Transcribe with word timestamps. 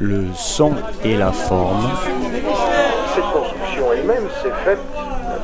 le 0.00 0.24
son 0.34 0.72
et 1.04 1.14
la 1.14 1.30
forme. 1.30 1.90
Cette 3.14 3.24
construction 3.24 3.92
elle-même 3.92 4.28
s'est 4.42 4.50
faite 4.64 4.78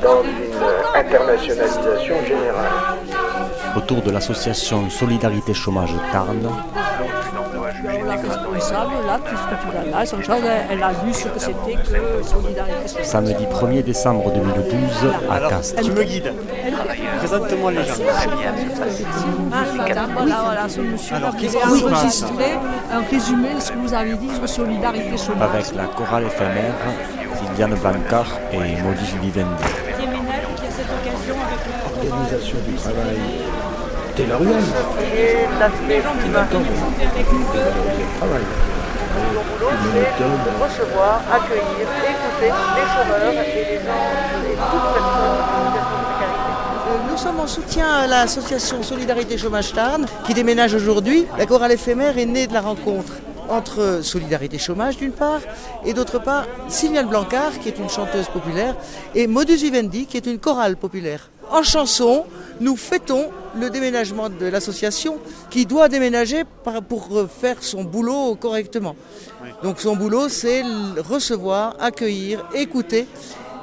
dans 0.02 0.22
une 0.22 0.98
internationalisation 0.98 2.16
générale. 2.26 2.72
Autour 3.76 4.00
de 4.00 4.10
l'association 4.10 4.88
Solidarité 4.88 5.52
Chômage 5.52 5.92
Tarn, 6.10 6.48
la 8.04 8.12
responsable, 8.12 8.92
là, 9.06 9.18
tout 9.18 9.36
ce 9.36 9.42
que 9.42 9.70
tu 9.70 9.76
as 9.76 9.98
là, 9.98 10.06
son 10.06 10.22
chose, 10.22 10.42
elle 10.70 10.82
a 10.82 10.92
vu 10.92 11.12
ce 11.12 11.28
que 11.28 11.38
c'était 11.38 11.74
que 11.74 12.22
Solidarité 12.26 13.04
samedi 13.04 13.44
1er 13.46 13.82
décembre 13.82 14.32
2012 14.32 15.12
à 15.30 15.48
Castres. 15.48 15.82
Tu 15.82 15.92
me 15.92 16.02
guides. 16.02 16.32
Présente-moi 17.18 17.72
les 17.72 17.84
gens. 17.84 17.94
Ah, 19.52 19.64
madame, 19.76 20.10
voilà, 20.12 20.42
voilà, 20.44 20.68
ce 20.68 20.80
monsieur 20.80 21.16
Alors, 21.16 21.36
qui 21.36 21.46
passe 21.46 21.82
enregistré 21.82 22.58
un 22.92 23.02
résumé 23.10 23.54
de 23.54 23.60
ce 23.60 23.72
que 23.72 23.78
vous 23.78 23.94
avez 23.94 24.14
dit 24.14 24.34
sur 24.34 24.48
Solidarité 24.48 25.16
Chômage. 25.16 25.48
Avec 25.52 25.74
la 25.74 25.84
chorale 25.84 26.24
éphémère, 26.24 26.74
Sylviane 27.38 27.74
Blancard 27.74 28.38
et 28.52 28.58
Modus 28.82 29.16
Vivendi. 29.22 29.64
L'organisation 32.02 32.58
du 32.66 32.74
travail. 32.74 33.16
Et 35.16 35.46
l'aspect. 35.58 35.96
Le 35.96 36.02
travail. 38.18 38.44
Mon 39.16 39.42
boulot, 39.42 39.70
c'est 39.94 40.18
de 40.20 40.26
recevoir, 40.62 41.22
accueillir, 41.32 41.86
écouter 42.12 42.50
les 42.76 42.86
chômeurs 42.92 43.32
et 43.32 43.64
les 43.64 43.78
gens 43.78 44.06
et 44.44 44.56
toute 44.56 44.86
personne 44.92 45.40
en 45.40 45.64
situation 45.64 45.96
de 45.96 46.04
précarité. 46.04 46.52
Euh, 46.88 47.10
Nous 47.10 47.16
sommes 47.16 47.40
en 47.40 47.46
soutien 47.46 47.88
à 47.90 48.06
l'association 48.06 48.82
Solidarité 48.82 49.38
Chômage 49.38 49.72
Tarn 49.72 50.04
qui 50.26 50.34
déménage 50.34 50.74
aujourd'hui. 50.74 51.26
La 51.38 51.46
chorale 51.46 51.72
éphémère 51.72 52.18
est 52.18 52.26
née 52.26 52.46
de 52.46 52.52
la 52.52 52.60
rencontre 52.60 53.14
entre 53.48 54.00
Solidarité 54.02 54.58
Chômage 54.58 54.98
d'une 54.98 55.12
part 55.12 55.40
et 55.84 55.94
d'autre 55.94 56.18
part 56.18 56.44
Sylviane 56.68 57.06
Blancard 57.08 57.58
qui 57.62 57.68
est 57.68 57.78
une 57.78 57.88
chanteuse 57.88 58.28
populaire 58.28 58.74
et 59.14 59.26
Modus 59.26 59.56
Vivendi 59.56 60.04
qui 60.06 60.16
est 60.18 60.26
une 60.26 60.38
chorale 60.38 60.76
populaire. 60.76 61.30
En 61.50 61.62
chanson, 61.62 62.24
nous 62.60 62.76
fêtons 62.76 63.30
le 63.58 63.70
déménagement 63.70 64.28
de 64.28 64.46
l'association 64.46 65.18
qui 65.50 65.64
doit 65.66 65.88
déménager 65.88 66.44
pour 66.88 67.08
faire 67.28 67.62
son 67.62 67.84
boulot 67.84 68.34
correctement. 68.34 68.96
Donc 69.62 69.80
son 69.80 69.96
boulot 69.96 70.28
c'est 70.28 70.62
recevoir, 70.98 71.76
accueillir, 71.80 72.44
écouter 72.54 73.06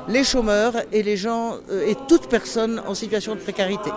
les 0.08 0.24
chômeurs 0.24 0.74
et 0.92 1.02
les 1.04 1.16
gens 1.18 1.56
euh, 1.72 1.86
et 1.88 1.96
toute 2.08 2.28
personne 2.28 2.82
en 2.86 2.94
situation 2.94 3.36
de 3.36 3.40
précarité. 3.40 3.90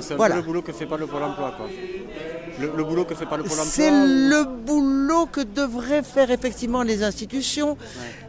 C'est 0.00 0.14
Voilà. 0.14 0.36
le 0.36 0.42
boulot 0.42 0.62
que 0.62 0.72
fait 0.72 0.86
pas 0.86 0.96
le 0.98 1.06
Pôle 1.06 1.22
emploi. 1.22 1.52
Quoi. 1.56 1.66
Le, 2.60 2.70
le 2.76 2.84
boulot 2.84 3.04
que 3.04 3.14
fait 3.14 3.24
pas 3.26 3.36
le 3.38 3.42
Pôle 3.44 3.52
emploi. 3.52 3.64
C'est 3.66 3.90
le 3.90 4.44
boulot 4.44 5.26
que 5.26 5.40
devraient 5.40 6.02
faire 6.02 6.30
effectivement 6.30 6.82
les 6.82 7.02
institutions, 7.02 7.76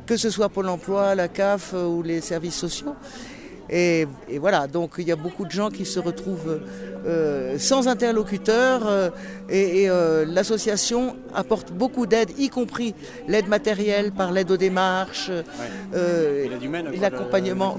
que 0.06 0.16
ce 0.18 0.30
soit 0.30 0.50
Pôle 0.50 0.70
emploi, 0.70 1.14
la 1.16 1.28
CAF 1.28 1.72
euh, 1.74 1.86
ou 1.86 2.04
les 2.04 2.22
services 2.22 2.56
sociaux. 2.56 2.96
Et, 3.76 4.06
et 4.30 4.38
voilà, 4.38 4.68
donc 4.68 4.92
il 5.00 5.08
y 5.08 5.12
a 5.12 5.16
beaucoup 5.16 5.46
de 5.46 5.52
gens 5.52 5.70
qui 5.72 5.84
se 5.84 6.00
retrouvent 6.00 6.60
euh, 7.08 7.58
sans 7.58 7.88
interlocuteur 7.88 8.82
euh, 8.86 9.10
et, 9.50 9.82
et, 9.84 9.90
euh, 9.90 10.26
l'association 10.28 11.16
apporte 11.34 11.72
beaucoup 11.72 12.06
d'aide, 12.06 12.30
y 12.38 12.50
compris 12.50 12.94
l'aide 13.28 13.48
matérielle 13.48 14.12
par 14.12 14.32
l'aide 14.32 14.52
aux 14.52 14.58
démarches, 14.58 15.32
quoi, 15.92 16.00
l'accompagnement, 17.02 17.78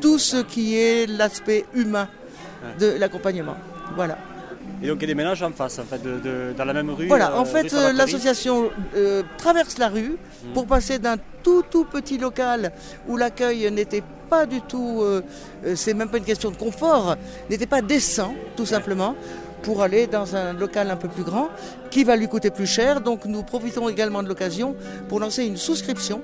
tout 0.00 0.18
ce 0.18 0.38
qui 0.42 0.76
est 0.78 1.06
l'aspect 1.06 1.66
humain 1.74 2.08
de 2.80 2.96
l'accompagnement. 2.98 3.56
Voilà. 3.96 4.16
Et 4.82 4.88
donc 4.88 4.96
il 5.00 5.02
y 5.02 5.04
a 5.04 5.08
des 5.08 5.14
ménages 5.14 5.42
en 5.42 5.50
face, 5.52 5.78
en 5.78 5.84
fait, 5.84 6.02
de, 6.02 6.18
de- 6.20 6.54
dans 6.56 6.64
la 6.64 6.72
même 6.72 6.88
rue. 6.90 7.06
Voilà, 7.06 7.38
en 7.38 7.44
fait, 7.44 7.70
l'association 7.94 8.70
traverse 9.36 9.76
la 9.76 9.88
rue 9.90 10.16
pour 10.54 10.66
passer 10.66 10.98
d'un 10.98 11.16
tout 11.42 11.62
tout 11.70 11.84
petit 11.84 12.16
local 12.16 12.72
où 13.08 13.18
l'accueil 13.18 13.70
n'était 13.70 14.00
pas 14.00 14.06
du 14.46 14.60
tout, 14.60 15.00
euh, 15.02 15.22
euh, 15.64 15.74
c'est 15.76 15.94
même 15.94 16.08
pas 16.08 16.18
une 16.18 16.24
question 16.24 16.50
de 16.50 16.56
confort, 16.56 17.16
n'était 17.48 17.66
pas 17.66 17.82
décent, 17.82 18.34
tout 18.56 18.66
simplement, 18.66 19.14
pour 19.62 19.82
aller 19.82 20.06
dans 20.06 20.36
un 20.36 20.52
local 20.52 20.90
un 20.90 20.96
peu 20.96 21.08
plus 21.08 21.22
grand 21.22 21.48
qui 21.90 22.04
va 22.04 22.16
lui 22.16 22.28
coûter 22.28 22.50
plus 22.50 22.66
cher. 22.66 23.00
Donc 23.00 23.24
nous 23.24 23.42
profitons 23.42 23.88
également 23.88 24.22
de 24.22 24.28
l'occasion 24.28 24.76
pour 25.08 25.20
lancer 25.20 25.44
une 25.44 25.56
souscription 25.56 26.22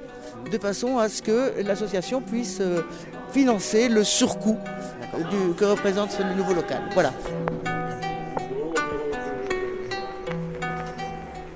de 0.51 0.59
façon 0.59 0.99
à 0.99 1.09
ce 1.09 1.23
que 1.23 1.63
l'association 1.65 2.21
puisse 2.21 2.59
euh, 2.61 2.83
financer 3.33 3.89
le 3.89 4.05
surcoût 4.05 4.59
que 5.57 5.65
représente 5.65 6.13
ce 6.13 6.23
nouveau 6.37 6.55
local. 6.55 6.83
Voilà. 6.95 7.13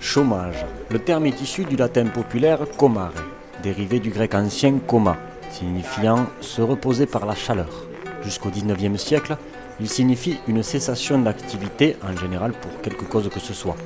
Chômage. 0.00 0.64
Le 0.90 0.98
terme 0.98 1.26
est 1.26 1.40
issu 1.40 1.64
du 1.64 1.76
latin 1.76 2.06
populaire 2.06 2.60
comare, 2.76 3.14
dérivé 3.62 3.98
du 3.98 4.10
grec 4.10 4.34
ancien 4.34 4.78
coma, 4.86 5.16
signifiant 5.54 6.26
se 6.40 6.62
reposer 6.62 7.06
par 7.06 7.26
la 7.26 7.34
chaleur. 7.34 7.86
Jusqu'au 8.22 8.50
XIXe 8.50 9.00
siècle, 9.00 9.36
il 9.80 9.88
signifie 9.88 10.38
une 10.48 10.62
cessation 10.62 11.18
d'activité, 11.18 11.96
en 12.02 12.16
général 12.16 12.52
pour 12.52 12.80
quelque 12.80 13.04
cause 13.04 13.28
que 13.28 13.40
ce 13.40 13.54
soit. 13.54 13.76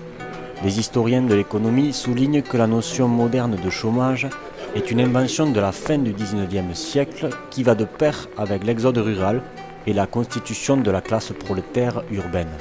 Les 0.64 0.78
historiens 0.80 1.22
de 1.22 1.34
l'économie 1.34 1.92
soulignent 1.92 2.42
que 2.42 2.56
la 2.56 2.66
notion 2.66 3.06
moderne 3.06 3.56
de 3.62 3.70
chômage 3.70 4.28
est 4.74 4.90
une 4.90 5.00
invention 5.00 5.50
de 5.50 5.60
la 5.60 5.72
fin 5.72 5.98
du 5.98 6.12
XIXe 6.12 6.74
siècle 6.78 7.28
qui 7.50 7.62
va 7.62 7.74
de 7.74 7.84
pair 7.84 8.28
avec 8.36 8.64
l'exode 8.64 8.98
rural 8.98 9.42
et 9.86 9.92
la 9.92 10.06
constitution 10.06 10.76
de 10.76 10.90
la 10.90 11.00
classe 11.00 11.32
prolétaire 11.32 12.02
urbaine. 12.10 12.54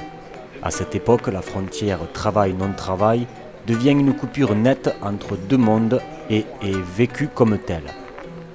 À 0.62 0.70
cette 0.70 0.94
époque, 0.94 1.28
la 1.28 1.42
frontière 1.42 2.00
travail-non-travail 2.12 3.26
devient 3.66 3.90
une 3.90 4.14
coupure 4.14 4.54
nette 4.54 4.94
entre 5.02 5.36
deux 5.36 5.58
mondes 5.58 6.00
et 6.30 6.44
est 6.62 6.80
vécue 6.96 7.28
comme 7.28 7.58
telle. 7.58 7.90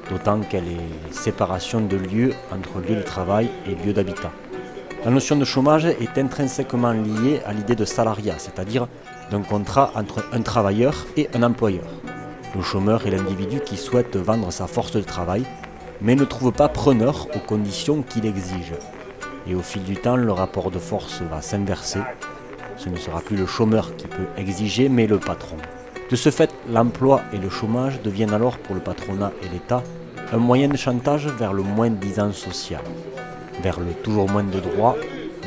D'autant 0.09 0.41
qu'elle 0.41 0.67
est 0.67 1.13
séparation 1.13 1.81
de 1.81 1.95
lieu 1.97 2.33
entre 2.51 2.79
lieu 2.79 2.95
de 2.95 3.01
travail 3.01 3.49
et 3.65 3.75
lieu 3.75 3.93
d'habitat. 3.93 4.31
La 5.05 5.11
notion 5.11 5.35
de 5.35 5.45
chômage 5.45 5.85
est 5.85 6.17
intrinsèquement 6.17 6.91
liée 6.91 7.41
à 7.45 7.53
l'idée 7.53 7.75
de 7.75 7.85
salariat, 7.85 8.35
c'est-à-dire 8.37 8.87
d'un 9.31 9.41
contrat 9.41 9.91
entre 9.95 10.23
un 10.31 10.41
travailleur 10.41 11.05
et 11.17 11.29
un 11.33 11.43
employeur. 11.43 11.83
Le 12.55 12.61
chômeur 12.61 13.05
est 13.05 13.11
l'individu 13.11 13.59
qui 13.59 13.77
souhaite 13.77 14.15
vendre 14.15 14.51
sa 14.51 14.67
force 14.67 14.91
de 14.91 15.01
travail, 15.01 15.43
mais 16.01 16.15
ne 16.15 16.23
trouve 16.23 16.51
pas 16.51 16.69
preneur 16.69 17.27
aux 17.35 17.39
conditions 17.39 18.01
qu'il 18.01 18.25
exige. 18.25 18.73
Et 19.47 19.55
au 19.55 19.61
fil 19.61 19.83
du 19.83 19.95
temps, 19.95 20.15
le 20.15 20.31
rapport 20.31 20.71
de 20.71 20.79
force 20.79 21.21
va 21.21 21.41
s'inverser. 21.41 21.99
Ce 22.77 22.89
ne 22.89 22.97
sera 22.97 23.21
plus 23.21 23.35
le 23.35 23.45
chômeur 23.45 23.95
qui 23.97 24.07
peut 24.07 24.27
exiger, 24.37 24.87
mais 24.87 25.07
le 25.07 25.17
patron. 25.17 25.57
De 26.13 26.15
ce 26.15 26.29
fait, 26.29 26.53
l'emploi 26.71 27.23
et 27.33 27.39
le 27.39 27.49
chômage 27.49 27.99
deviennent 28.03 28.35
alors 28.35 28.59
pour 28.59 28.75
le 28.75 28.81
patronat 28.81 29.31
et 29.41 29.51
l'État 29.51 29.81
un 30.31 30.37
moyen 30.37 30.67
de 30.67 30.77
chantage 30.77 31.25
vers 31.25 31.53
le 31.53 31.63
moins-disant 31.63 32.31
social, 32.33 32.83
vers 33.63 33.79
le 33.79 33.93
toujours 34.03 34.29
moins 34.29 34.43
de 34.43 34.59
droits, 34.59 34.95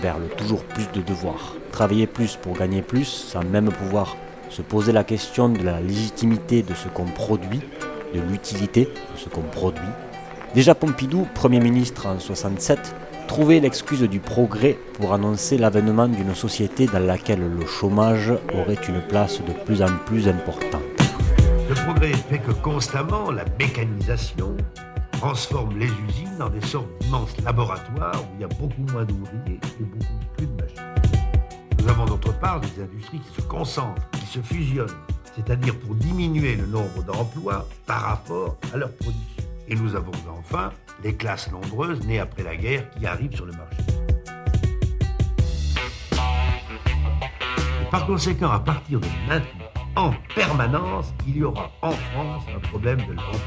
vers 0.03 0.19
le 0.19 0.27
toujours 0.27 0.65
plus 0.65 0.91
de 0.93 1.03
devoirs. 1.03 1.55
Travailler 1.71 2.09
plus 2.09 2.35
pour 2.35 2.57
gagner 2.57 2.83
plus, 2.83 3.05
sans 3.05 3.45
même 3.45 3.71
pouvoir 3.71 4.17
se 4.51 4.61
poser 4.61 4.91
la 4.91 5.05
question 5.05 5.49
de 5.49 5.63
la 5.63 5.81
légitimité 5.81 6.65
de 6.65 6.75
ce 6.75 6.89
qu'on 6.89 7.05
produit, 7.05 7.61
de 8.13 8.21
l'utilité 8.29 8.87
de 8.87 9.19
ce 9.19 9.29
qu'on 9.29 9.43
produit. 9.43 9.95
Déjà 10.53 10.75
Pompidou, 10.75 11.29
Premier 11.33 11.61
ministre 11.61 12.07
en 12.07 12.19
67, 12.19 12.93
trouvait 13.27 13.61
l'excuse 13.61 14.03
du 14.03 14.21
progrès 14.21 14.79
pour 14.95 15.13
annoncer 15.13 15.59
l'avènement 15.59 16.09
d'une 16.09 16.35
société 16.35 16.87
dans 16.87 17.05
laquelle 17.05 17.41
le 17.41 17.67
chômage 17.67 18.33
aurait 18.55 18.79
une 18.89 19.01
place 19.03 19.41
de 19.45 19.53
plus 19.65 19.83
en 19.83 19.95
plus 20.07 20.29
importante. 20.29 20.83
Le 21.69 21.75
progrès 21.75 22.13
fait 22.13 22.39
que 22.39 22.53
constamment 22.53 23.31
la 23.31 23.45
mécanisation 23.59 24.57
transforme 25.13 25.79
les 25.79 25.87
usines 25.87 26.41
en 26.41 26.49
des 26.49 26.65
sortes 26.65 26.89
d'immenses 27.01 27.37
laboratoires 27.45 28.23
où 28.23 28.37
il 28.37 28.43
y 28.43 28.45
a 28.45 28.49
beaucoup 28.49 28.83
moins 28.93 29.05
d'ouvriers 29.05 29.61
et 29.81 29.85
beaucoup 29.85 30.07
plus 30.37 30.47
de 30.47 30.63
machines. 30.63 30.95
Nous 31.81 31.89
avons 31.89 32.05
d'autre 32.05 32.39
part 32.39 32.61
des 32.61 32.83
industries 32.83 33.21
qui 33.21 33.43
se 33.43 33.47
concentrent, 33.47 34.09
qui 34.19 34.27
se 34.27 34.41
fusionnent, 34.41 34.87
c'est-à-dire 35.35 35.79
pour 35.81 35.95
diminuer 35.95 36.57
le 36.57 36.67
nombre 36.67 37.03
d'emplois 37.05 37.67
par 37.87 38.03
rapport 38.03 38.57
à 38.73 38.77
leur 38.77 38.93
production. 38.93 39.36
Et 39.69 39.75
nous 39.75 39.95
avons 39.97 40.13
enfin 40.39 40.71
les 41.03 41.15
classes 41.15 41.51
nombreuses 41.51 42.07
nées 42.07 42.21
après 42.21 42.43
la 42.43 42.57
guerre 42.57 42.89
qui 42.91 43.07
arrivent 43.07 43.35
sur 43.35 43.47
le 43.47 43.53
marché. 43.53 43.83
Par 47.91 48.07
conséquent, 48.07 48.51
à 48.51 48.61
partir 48.61 49.01
de 49.01 49.07
maintenant, 49.29 49.67
en 49.97 50.13
permanence, 50.35 51.13
il 51.27 51.39
y 51.39 51.43
aura 51.43 51.71
en 51.83 51.93
France 51.93 52.45
un 52.55 52.61
problème 52.61 52.99
de 52.99 53.13
l'emploi. 53.13 53.41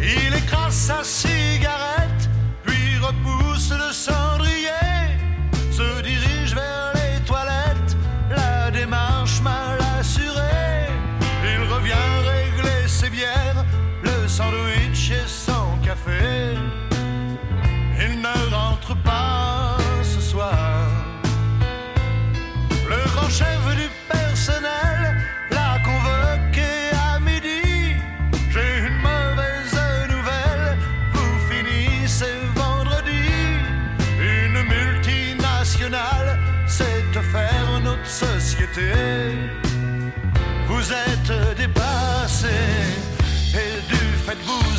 Il 0.00 0.34
écrase 0.34 0.74
sa 0.74 1.04
cigarette, 1.04 2.30
puis 2.64 2.98
repousse 2.98 3.72
le 3.72 3.92
cendrier, 3.92 4.81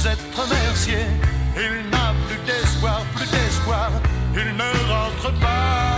être 0.05 0.41
remercié, 0.41 0.97
il 1.55 1.89
n'a 1.89 2.13
plus 2.27 2.39
d'espoir, 2.45 3.01
plus 3.15 3.27
d'espoir, 3.27 3.89
il 4.35 4.55
ne 4.55 4.91
rentre 4.91 5.31
pas 5.39 5.92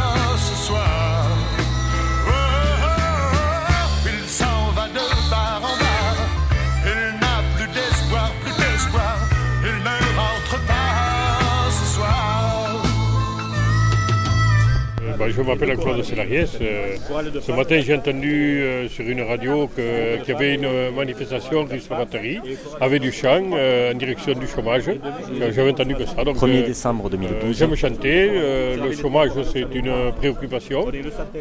Euh, 15.25 15.27
bah, 15.27 15.33
je 15.35 15.41
m'appelle 15.41 15.77
Claude 15.77 16.03
Selariès. 16.03 16.51
Euh, 16.61 16.95
ce 17.41 17.51
matin, 17.51 17.79
j'ai 17.83 17.95
entendu 17.95 18.61
euh, 18.61 18.87
sur 18.89 19.05
une 19.07 19.21
radio 19.21 19.67
que- 19.67 20.17
qu'il 20.23 20.33
y 20.33 20.37
avait 20.37 20.55
une 20.55 20.69
manifestation 20.95 21.63
rue 21.65 21.79
Sabatterie 21.79 22.39
avec 22.79 23.01
du 23.01 23.11
chant 23.11 23.41
euh, 23.53 23.91
en 23.91 23.95
direction 23.97 24.33
du 24.33 24.47
chômage. 24.47 24.83
J'avais 25.39 25.71
entendu 25.71 25.95
que 25.95 26.05
ça. 26.05 26.23
Donc, 26.23 26.37
1er 26.37 26.63
euh, 26.63 26.67
décembre 26.67 27.05
euh, 27.07 27.09
2012, 27.09 27.57
J'aime 27.57 27.75
chanter. 27.75 28.29
euh, 28.31 28.77
le 28.85 28.91
chômage, 28.93 29.31
c'est 29.51 29.65
une 29.73 29.93
préoccupation. 30.17 30.91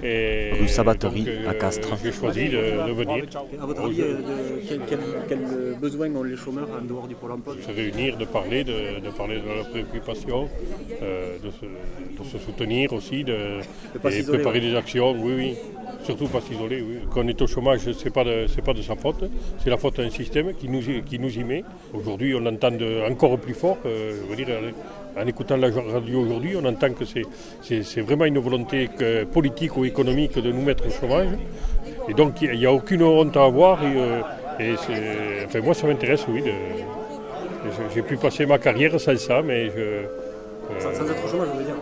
Et 0.02 0.50
Rue 0.58 0.68
euh, 0.68 1.50
à 1.50 1.54
Castres. 1.54 1.94
J'ai 2.02 2.12
choisi 2.12 2.48
de, 2.48 2.86
de 2.88 2.92
venir. 2.92 3.24
À 3.62 3.66
votre 3.66 3.84
avis, 3.84 4.00
euh, 4.00 4.14
de- 4.14 4.68
quel, 4.68 4.80
quel- 4.88 4.98
quel 5.28 5.38
besoin 5.80 6.08
ont 6.14 6.22
les 6.22 6.36
chômeurs 6.36 6.68
en 6.80 6.84
dehors 6.84 7.06
du 7.06 7.14
Pôle 7.14 7.32
emploi? 7.32 7.54
Se 7.66 7.72
réunir, 7.74 8.16
de 8.16 8.24
parler, 8.24 8.64
de, 8.64 9.00
de 9.04 9.10
parler 9.16 9.36
de 9.36 9.48
leurs 9.56 9.68
préoccupations, 9.70 10.48
euh, 11.02 11.36
de, 11.44 11.50
se, 11.50 11.64
de 12.22 12.28
se 12.28 12.38
soutenir 12.38 12.92
aussi, 12.92 13.24
de, 13.24 13.58
pas 14.02 14.10
et 14.14 14.22
préparer 14.22 14.60
ouais. 14.60 14.66
des 14.70 14.76
actions, 14.76 15.12
oui, 15.12 15.32
oui. 15.36 15.54
Surtout 16.04 16.26
pas 16.26 16.40
s'isoler, 16.42 16.82
oui. 16.82 16.98
Quand 17.12 17.22
on 17.24 17.28
est 17.28 17.40
au 17.40 17.46
chômage, 17.46 17.80
c'est 17.96 18.12
pas 18.12 18.24
de, 18.24 18.46
c'est 18.46 18.60
pas 18.62 18.74
de 18.74 18.82
sa 18.82 18.94
faute, 18.94 19.24
c'est 19.62 19.70
la 19.70 19.78
faute 19.78 19.96
d'un 19.96 20.10
système 20.10 20.52
qui 20.54 20.68
nous, 20.68 20.82
y- 20.90 21.02
qui 21.02 21.18
nous 21.18 21.30
y 21.38 21.44
met. 21.44 21.64
Aujourd'hui, 21.94 22.34
on 22.38 22.44
entend 22.44 22.70
de- 22.72 23.10
encore 23.10 23.38
plus 23.38 23.54
fort, 23.54 23.78
euh, 23.86 24.12
je 24.22 24.30
veux 24.30 24.36
dire, 24.36 24.48
en, 25.18 25.26
écoutant 25.26 25.56
la 25.56 25.70
radio 25.70 26.20
aujourd'hui, 26.20 26.56
on 26.62 26.64
entend 26.66 26.90
que 26.92 27.06
c'est, 27.06 27.22
c'est, 27.62 27.82
c'est 27.84 28.02
vraiment 28.02 28.26
une 28.26 28.38
volonté 28.38 28.90
que- 28.98 29.24
politique 29.24 29.76
ou 29.78 29.86
économique 29.86 30.38
de 30.38 30.52
nous 30.52 30.60
mettre 30.62 30.86
au 30.86 30.90
chômage. 30.90 31.28
Et 32.08 32.12
donc, 32.12 32.42
il 32.42 32.50
n'y 32.58 32.66
a 32.66 32.72
aucune 32.72 33.02
honte 33.02 33.34
à 33.38 33.44
avoir. 33.44 33.82
Et, 33.82 33.96
euh, 33.96 34.20
et 34.60 34.74
c'est- 34.86 35.46
enfin, 35.46 35.60
moi, 35.62 35.72
ça 35.72 35.86
m'intéresse, 35.86 36.26
oui. 36.28 36.42
de- 36.42 36.50
J'ai 37.94 38.02
pu 38.02 38.18
passer 38.18 38.44
ma 38.44 38.58
carrière 38.58 39.00
sans 39.00 39.16
ça, 39.16 39.40
mais 39.40 39.66
je, 39.70 39.80
euh, 39.80 40.02
sans, 40.80 40.92
sans 40.92 41.10
être 41.10 41.24
au 41.24 41.28
chômage, 41.28 41.48
je 41.54 41.58
veux 41.60 41.64
dire. 41.64 41.74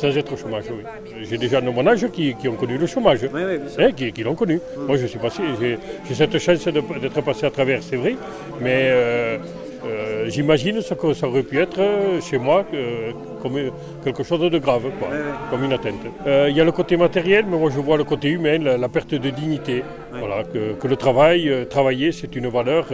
Sans 0.00 0.16
être 0.16 0.32
au 0.32 0.36
chômage, 0.36 0.64
oui. 0.70 0.82
J'ai 1.28 1.48
gens 1.48 1.60
de 1.60 1.70
mon 1.70 1.86
âge 1.86 2.06
qui, 2.10 2.34
qui 2.34 2.48
ont 2.48 2.54
connu 2.54 2.78
le 2.78 2.86
chômage, 2.86 3.20
Oui, 3.22 3.42
oui, 3.44 3.58
hein, 3.78 3.92
qui, 3.92 4.12
qui 4.12 4.22
l'ont 4.22 4.34
connu. 4.34 4.58
Moi, 4.86 4.96
je 4.96 5.06
suis 5.06 5.18
passé, 5.18 5.42
j'ai 5.60 6.14
cette 6.14 6.38
chance 6.38 6.64
d'être 6.66 7.20
passé 7.22 7.46
à 7.46 7.50
travers, 7.50 7.82
c'est 7.82 7.96
vrai, 7.96 8.16
mais 8.60 8.88
euh, 8.90 9.38
euh, 9.84 10.19
j'imagine 10.30 10.80
ce 10.80 10.94
que 10.94 11.12
ça 11.12 11.26
aurait 11.28 11.42
pu 11.42 11.58
être 11.60 11.78
euh, 11.80 12.20
chez 12.20 12.38
moi 12.38 12.64
euh, 12.74 13.12
comme 13.42 13.56
euh, 13.56 13.70
quelque 14.04 14.22
chose 14.22 14.40
de 14.50 14.58
grave, 14.58 14.84
quoi, 14.98 15.08
comme 15.50 15.64
une 15.64 15.72
atteinte. 15.72 16.04
Euh, 16.26 16.46
Il 16.50 16.56
y 16.56 16.60
a 16.60 16.64
le 16.64 16.72
côté 16.72 16.96
matériel, 16.96 17.44
mais 17.50 17.56
moi 17.58 17.70
je 17.74 17.80
vois 17.80 17.96
le 17.96 18.04
côté 18.04 18.28
humain, 18.28 18.58
la, 18.58 18.76
la 18.76 18.88
perte 18.88 19.14
de 19.14 19.30
dignité. 19.30 19.82
Voilà, 20.12 20.42
que, 20.44 20.72
que 20.80 20.88
le 20.88 20.96
travail, 20.96 21.48
euh, 21.48 21.64
travailler, 21.64 22.10
c'est 22.12 22.34
une 22.36 22.48
valeur 22.48 22.86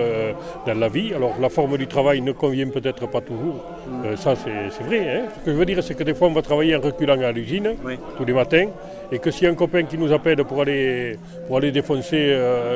dans 0.67 0.79
la 0.79 0.89
vie. 0.89 1.13
Alors 1.15 1.35
la 1.41 1.49
forme 1.49 1.77
du 1.79 1.87
travail 1.87 2.21
ne 2.21 2.33
convient 2.33 2.69
peut-être 2.69 3.09
pas 3.09 3.21
toujours. 3.21 3.65
Euh, 4.05 4.17
ça, 4.17 4.35
c'est 4.37 4.85
vrai. 4.85 4.99
hein. 5.01 5.23
Ce 5.41 5.45
que 5.45 5.53
je 5.53 5.57
veux 5.57 5.65
dire, 5.65 5.83
c'est 5.83 5.95
que 5.95 6.05
des 6.05 6.15
fois, 6.15 6.29
on 6.29 6.33
va 6.33 6.43
travailler 6.43 6.77
en 6.77 6.81
reculant 6.81 7.21
à 7.23 7.33
l'usine 7.33 7.71
tous 8.17 8.25
les 8.25 8.33
matins, 8.33 8.67
et 9.11 9.19
que 9.19 9.31
s'il 9.31 9.45
y 9.45 9.47
a 9.47 9.51
un 9.51 9.55
copain 9.55 9.83
qui 9.85 9.97
nous 9.99 10.13
appelle 10.13 10.45
pour 10.45 10.61
aller, 10.61 11.17
pour 11.47 11.57
aller 11.59 11.71
défoncer 11.73 12.23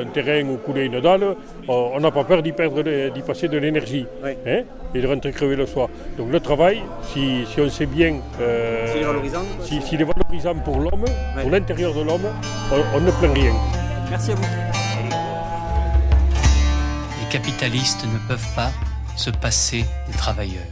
un 0.01 0.07
terrain 0.09 0.43
ou 0.49 0.57
couler 0.57 0.85
une 0.85 0.99
dalle, 0.99 1.35
on 1.67 1.99
n'a 1.99 2.11
pas 2.11 2.23
peur 2.23 2.41
d'y 2.41 2.51
passer 2.51 3.47
de 3.47 3.57
l'énergie 3.57 4.05
Oui. 4.23 4.31
Hein, 4.51 4.63
et 4.93 5.01
de 5.01 5.07
rentrer 5.07 5.31
crever 5.31 5.55
le 5.55 5.65
soir. 5.65 5.87
Donc 6.17 6.31
le 6.31 6.39
travail, 6.39 6.81
si, 7.11 7.45
si 7.51 7.61
on 7.61 7.69
sait 7.69 7.85
bien, 7.85 8.15
euh, 8.39 8.87
S'il 8.91 9.01
est 9.01 9.05
valorisant, 9.05 9.43
si- 9.61 9.77
est 9.77 10.03
valorisant 10.03 10.55
pour 10.63 10.79
l'homme, 10.79 11.05
Ouais. 11.35 11.41
pour 11.41 11.49
l'intérieur 11.51 11.93
de 11.93 12.01
l'homme, 12.01 12.27
on, 12.71 12.97
on 12.97 13.01
ne 13.01 13.11
plaint 13.11 13.33
rien. 13.33 13.53
Merci 14.09 14.31
à 14.31 14.35
vous. 14.35 14.43
Les 17.21 17.27
capitalistes 17.29 18.05
ne 18.05 18.17
peuvent 18.27 18.53
pas 18.55 18.71
se 19.15 19.29
passer 19.29 19.85
des 20.07 20.17
travailleurs. 20.17 20.67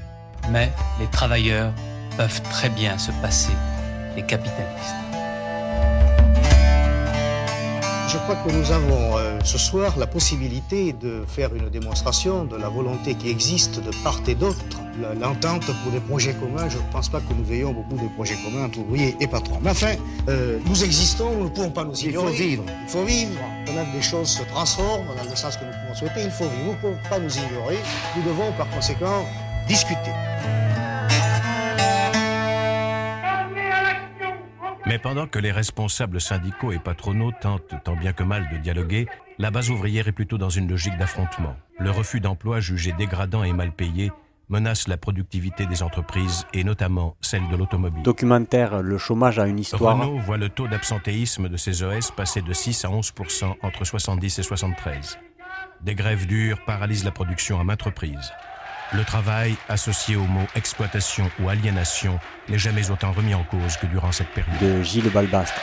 Mais 0.51 0.69
les 0.99 1.07
travailleurs 1.07 1.71
peuvent 2.17 2.41
très 2.51 2.69
bien 2.69 2.97
se 2.97 3.11
passer 3.21 3.51
des 4.15 4.23
capitalistes. 4.23 4.95
Je 8.11 8.17
crois 8.17 8.35
que 8.37 8.51
nous 8.51 8.71
avons 8.71 9.17
euh, 9.19 9.37
ce 9.43 9.59
soir 9.59 9.93
la 9.99 10.07
possibilité 10.07 10.93
de 10.93 11.23
faire 11.27 11.53
une 11.53 11.69
démonstration 11.69 12.43
de 12.43 12.55
la 12.55 12.67
volonté 12.67 13.13
qui 13.13 13.29
existe 13.29 13.79
de 13.83 13.91
part 14.03 14.19
et 14.27 14.33
d'autre. 14.33 14.65
L'entente 15.21 15.67
pour 15.83 15.91
des 15.91 15.99
projets 15.99 16.33
communs, 16.33 16.67
je 16.69 16.77
ne 16.77 16.83
pense 16.91 17.07
pas 17.07 17.19
que 17.19 17.31
nous 17.33 17.53
ayons 17.53 17.71
beaucoup 17.71 17.95
de 18.03 18.09
projets 18.15 18.35
communs 18.43 18.65
entre 18.65 18.79
ouvriers 18.79 19.15
et 19.19 19.27
patrons. 19.27 19.59
Mais 19.61 19.69
enfin, 19.69 19.93
euh, 20.27 20.57
nous 20.65 20.83
existons, 20.83 21.35
nous 21.37 21.43
ne 21.45 21.49
pouvons 21.49 21.69
pas 21.69 21.83
nous 21.85 21.93
Il 22.01 22.07
ignorer. 22.09 22.31
faut 22.31 22.33
vivre. 22.43 22.63
Il 22.83 22.89
faut 22.89 23.03
vivre. 23.03 23.39
Quand 23.67 23.73
des 23.95 24.01
choses 24.01 24.29
se 24.29 24.43
transforment 24.43 25.05
dans 25.15 25.29
le 25.29 25.35
sens 25.35 25.55
que 25.55 25.65
nous 25.65 25.71
pouvons 25.71 25.95
souhaiter, 25.95 26.23
il 26.25 26.31
faut 26.31 26.45
vivre. 26.45 26.65
Nous 26.65 26.71
ne 26.71 26.77
pouvons 26.77 27.09
pas 27.09 27.19
nous 27.19 27.37
ignorer. 27.37 27.77
Nous 28.17 28.23
devons 28.23 28.51
par 28.57 28.67
conséquent 28.71 29.23
discuter. 29.67 30.11
Mais 34.89 34.97
pendant 34.97 35.27
que 35.27 35.37
les 35.37 35.51
responsables 35.51 36.19
syndicaux 36.19 36.71
et 36.71 36.79
patronaux 36.79 37.31
tentent 37.31 37.75
tant 37.83 37.95
bien 37.95 38.11
que 38.11 38.23
mal 38.23 38.49
de 38.51 38.57
dialoguer, 38.57 39.07
la 39.37 39.51
base 39.51 39.69
ouvrière 39.69 40.07
est 40.07 40.11
plutôt 40.11 40.39
dans 40.39 40.49
une 40.49 40.67
logique 40.67 40.97
d'affrontement. 40.97 41.55
Le 41.77 41.91
refus 41.91 42.19
d'emploi 42.19 42.59
jugé 42.59 42.91
dégradant 42.93 43.43
et 43.43 43.53
mal 43.53 43.71
payé 43.71 44.11
menace 44.49 44.87
la 44.87 44.97
productivité 44.97 45.67
des 45.67 45.83
entreprises 45.83 46.47
et 46.55 46.63
notamment 46.63 47.15
celle 47.21 47.47
de 47.49 47.55
l'automobile. 47.55 48.01
Documentaire 48.01 48.81
Le 48.81 48.97
chômage 48.97 49.37
a 49.37 49.45
une 49.45 49.59
histoire. 49.59 49.95
Renault 49.95 50.17
voit 50.17 50.37
le 50.37 50.49
taux 50.49 50.67
d'absentéisme 50.67 51.49
de 51.49 51.57
ses 51.57 51.83
ES 51.83 52.11
passer 52.17 52.41
de 52.41 52.51
6 52.51 52.83
à 52.85 52.87
11% 52.87 53.57
entre 53.61 53.85
70 53.85 54.39
et 54.39 54.41
73. 54.41 55.19
Des 55.81 55.93
grèves 55.93 56.25
dures 56.25 56.65
paralysent 56.65 57.05
la 57.05 57.11
production 57.11 57.59
à 57.59 57.63
maintes 57.63 57.83
reprises. 57.83 58.31
Le 58.91 59.03
travail, 59.03 59.55
associé 59.67 60.15
au 60.15 60.23
mot 60.25 60.47
exploitation 60.55 61.29
ou 61.39 61.49
aliénation, 61.49 62.19
n'est 62.47 62.57
jamais 62.57 62.89
autant 62.89 63.11
remis 63.11 63.35
en 63.35 63.43
cause 63.43 63.77
que 63.77 63.85
durant 63.85 64.11
cette 64.11 64.29
période. 64.29 64.59
de 64.59 64.81
Gilles 64.81 65.11
Balbastre. 65.11 65.61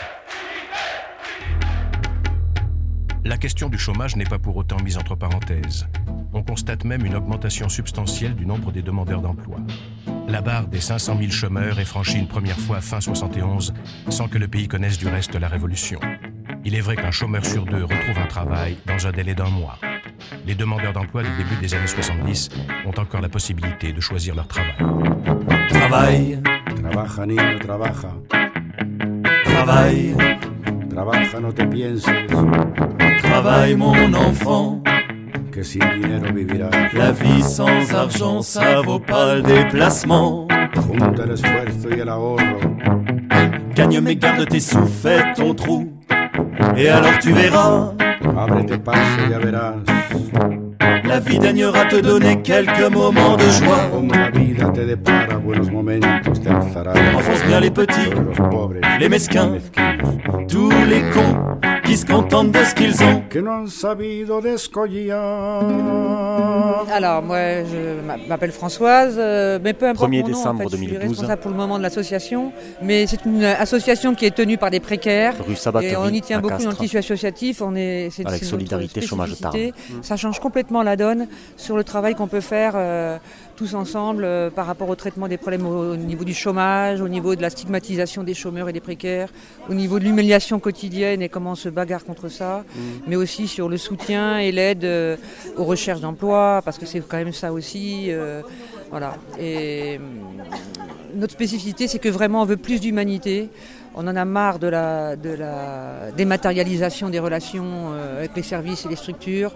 La 3.25 3.37
question 3.37 3.69
du 3.69 3.79
chômage 3.79 4.15
n'est 4.15 4.25
pas 4.25 4.39
pour 4.39 4.57
autant 4.57 4.77
mise 4.85 4.97
entre 4.97 5.17
parenthèses. 5.17 5.89
On 6.33 6.45
constate 6.45 6.85
même 6.85 7.05
une 7.05 7.17
augmentation 7.17 7.69
substantielle 7.69 8.37
du 8.37 8.47
nombre 8.47 8.71
des 8.71 8.83
demandeurs 8.83 9.23
d'emploi. 9.23 9.57
La 10.29 10.41
barre 10.41 10.69
des 10.69 10.81
500 10.81 11.19
000 11.19 11.33
chômeurs 11.33 11.81
est 11.81 11.85
franchie 11.85 12.19
une 12.19 12.29
première 12.29 12.59
fois 12.59 12.81
fin 12.81 13.01
71, 13.01 13.75
sans 14.09 14.29
que 14.29 14.39
le 14.39 14.47
pays 14.47 14.69
connaisse 14.69 14.99
du 14.99 15.09
reste 15.09 15.35
la 15.35 15.49
révolution. 15.49 15.99
Il 16.65 16.77
est 16.77 16.81
vrai 16.81 16.95
qu'un 16.95 17.11
chômeur 17.11 17.45
sur 17.45 17.65
deux 17.65 17.83
retrouve 17.83 18.19
un 18.19 18.27
travail 18.27 18.77
dans 18.87 19.05
un 19.05 19.11
délai 19.11 19.35
d'un 19.35 19.51
mois. 19.51 19.79
Les 20.47 20.55
demandeurs 20.55 20.93
d'emploi 20.93 21.23
du 21.23 21.31
début 21.37 21.57
des 21.61 21.75
années 21.75 21.87
70 21.87 22.51
ont 22.87 23.01
encore 23.01 23.21
la 23.21 23.29
possibilité 23.29 23.93
de 23.93 24.01
choisir 24.01 24.35
leur 24.35 24.47
travail. 24.49 24.75
Travail, 25.69 26.41
Trabaja, 26.83 27.27
niño, 27.27 27.59
trabaja. 27.61 28.13
travail, 29.45 30.15
Trabaja, 30.91 31.41
no 31.41 31.53
te 31.53 31.63
pienses 31.65 32.07
travail 33.23 33.75
mon 33.77 34.15
enfant. 34.15 34.83
que 35.53 35.63
sin 35.65 35.81
dinero 35.99 36.33
vivirás. 36.35 36.71
La 36.93 37.13
vie 37.13 37.43
sans 37.43 37.95
argent, 37.95 38.43
ça 38.43 38.83
vaut 38.83 38.99
pas 39.01 39.37
le 39.37 39.43
déplacement. 39.43 40.47
Junta 40.87 41.25
el 41.25 41.31
esfuerzo 41.33 41.89
y 41.97 42.01
el 42.01 42.09
ahorro. 42.11 42.61
Gagne 43.75 44.01
mais 44.01 44.17
garde 44.17 44.47
tes 44.47 44.61
sous, 44.61 44.87
fais 44.87 45.33
ton 45.35 45.55
trou. 45.55 45.93
Et 46.77 46.89
alors 46.89 47.19
tu 47.21 47.33
verras, 47.33 47.93
Ábrete 48.35 48.79
paso, 48.79 49.29
ya 49.31 49.39
verás. 49.39 49.77
La 51.07 51.21
vie 51.21 51.39
daignera 51.39 51.85
te 51.87 51.97
donner 51.97 52.43
quelques 52.43 52.91
moments 52.93 53.37
de 53.37 53.45
joie. 53.45 53.91
Enfonce 57.15 57.45
bien 57.47 57.61
les 57.61 57.71
petits, 57.71 58.11
les 59.01 59.09
mesquins, 59.09 59.53
tous 60.49 60.71
les 60.89 61.03
cons 61.13 61.47
qui 61.87 61.97
se 61.97 62.07
contentent 62.07 62.53
de 62.53 62.65
ce 62.65 62.75
qu'ils 62.75 63.03
ont. 63.05 63.23
Alors, 66.93 67.23
moi, 67.23 67.39
je 67.65 68.29
m'appelle 68.29 68.53
Françoise, 68.53 69.17
euh, 69.19 69.59
mais 69.63 69.73
peu 69.73 69.89
importe 69.89 70.11
1er 70.11 70.23
mon 70.23 70.29
nom, 70.29 70.35
en 70.35 70.37
décembre 70.37 70.59
fait, 70.63 70.69
je 70.71 70.77
suis 70.77 70.87
2012. 70.87 71.09
responsable 71.09 71.43
pour 71.43 71.51
le 71.51 71.57
moment 71.57 71.79
de 71.79 71.83
l'association, 71.83 72.53
mais 72.83 73.07
c'est 73.07 73.25
une 73.25 73.45
association 73.45 74.15
qui 74.15 74.27
est 74.27 74.35
tenue 74.35 74.59
par 74.59 74.71
des 74.71 74.81
précaires. 74.81 75.35
Rue 75.47 75.57
Et 75.85 75.97
on 75.97 76.09
y 76.09 76.21
tient 76.21 76.41
beaucoup 76.41 76.63
dans 76.63 76.71
le 76.71 76.77
tissu 76.77 76.99
associatif. 76.99 77.63
On 77.63 77.75
est, 77.75 78.09
c'est, 78.11 78.27
Avec 78.27 78.45
Solidarité 78.45 79.01
Chômage. 79.01 79.39
Tarn. 79.41 79.57
Ça 80.03 80.17
change 80.17 80.41
complètement 80.41 80.83
la 80.83 80.96
donne 80.97 81.27
sur 81.57 81.77
le 81.77 81.85
travail 81.85 82.15
qu'on 82.15 82.27
peut 82.27 82.41
faire 82.41 82.73
euh, 82.75 83.19
tous 83.57 83.75
ensemble 83.75 84.25
euh, 84.25 84.51
par 84.51 84.67
rapport 84.67 84.89
au 84.89 84.95
traitement 84.95 85.29
des 85.29 85.37
problèmes 85.37 85.67
au, 85.67 85.93
au 85.93 85.97
niveau 85.97 86.25
du 86.25 86.35
chômage, 86.35 87.01
au 87.01 87.09
niveau 87.09 87.35
de 87.37 87.43
la 87.43 87.51
stigmatisation 87.51 88.23
des 88.23 88.35
chômeurs 88.35 88.69
et 88.69 88.73
des 88.73 88.81
précaires, 88.81 89.29
au 89.69 89.75
niveau 89.75 89.99
de 89.99 90.05
l'humiliation 90.05 90.59
quotidienne 90.59 91.23
et 91.23 91.29
comment 91.29 91.53
on 91.53 91.57
se 91.57 91.69
bagarre 91.69 92.05
contre 92.05 92.29
ça, 92.29 92.65
mais 93.07 93.17
aussi 93.17 93.49
sur 93.49 93.69
le 93.69 93.77
soutien 93.77 94.39
et 94.39 94.53
l'aide 94.53 94.85
euh, 94.85 95.17
aux 95.57 95.65
recherches 95.65 96.01
d'emploi, 96.01 96.63
parce 96.65 96.79
que 96.79 96.87
c'est 96.87 97.01
quand 97.01 97.19
même 97.19 97.33
ça 97.33 97.53
aussi. 97.53 98.11
voilà. 98.91 99.17
Et 99.39 99.99
notre 101.15 101.33
spécificité, 101.33 101.89
c'est 101.89 101.99
que 101.99 102.09
vraiment 102.09 102.43
on 102.43 102.45
veut 102.45 102.57
plus 102.57 102.81
d'humanité. 102.81 103.49
On 103.99 104.07
en 104.09 104.15
a 104.15 104.27
marre 104.27 104.59
de 104.59 104.67
la, 104.67 105.17
dématérialisation 106.15 107.09
des 107.09 107.19
relations 107.19 107.65
euh, 107.65 108.19
avec 108.19 108.33
les 108.37 108.43
services 108.43 108.85
et 108.85 108.91
les 108.91 108.97
structures. 108.97 109.53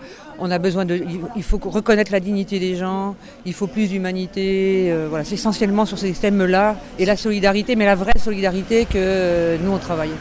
Il 1.36 1.42
faut 1.42 1.60
reconnaître 1.62 2.10
la 2.10 2.20
dignité 2.20 2.58
des 2.58 2.74
gens. 2.74 3.16
Il 3.44 3.52
faut 3.52 3.66
plus 3.66 3.90
d'humanité. 3.90 4.88
euh, 4.90 5.08
voilà, 5.10 5.24
c'est 5.24 5.34
essentiellement 5.34 5.84
sur 5.84 5.98
ces 5.98 6.12
thèmes-là 6.12 6.76
et 6.98 7.04
la 7.04 7.18
solidarité, 7.18 7.76
mais 7.76 7.84
la 7.84 7.94
vraie 7.94 8.18
solidarité 8.18 8.86
que 8.86 8.92
euh, 8.96 9.58
nous 9.62 9.72
on 9.72 9.78
travaille. 9.78 10.12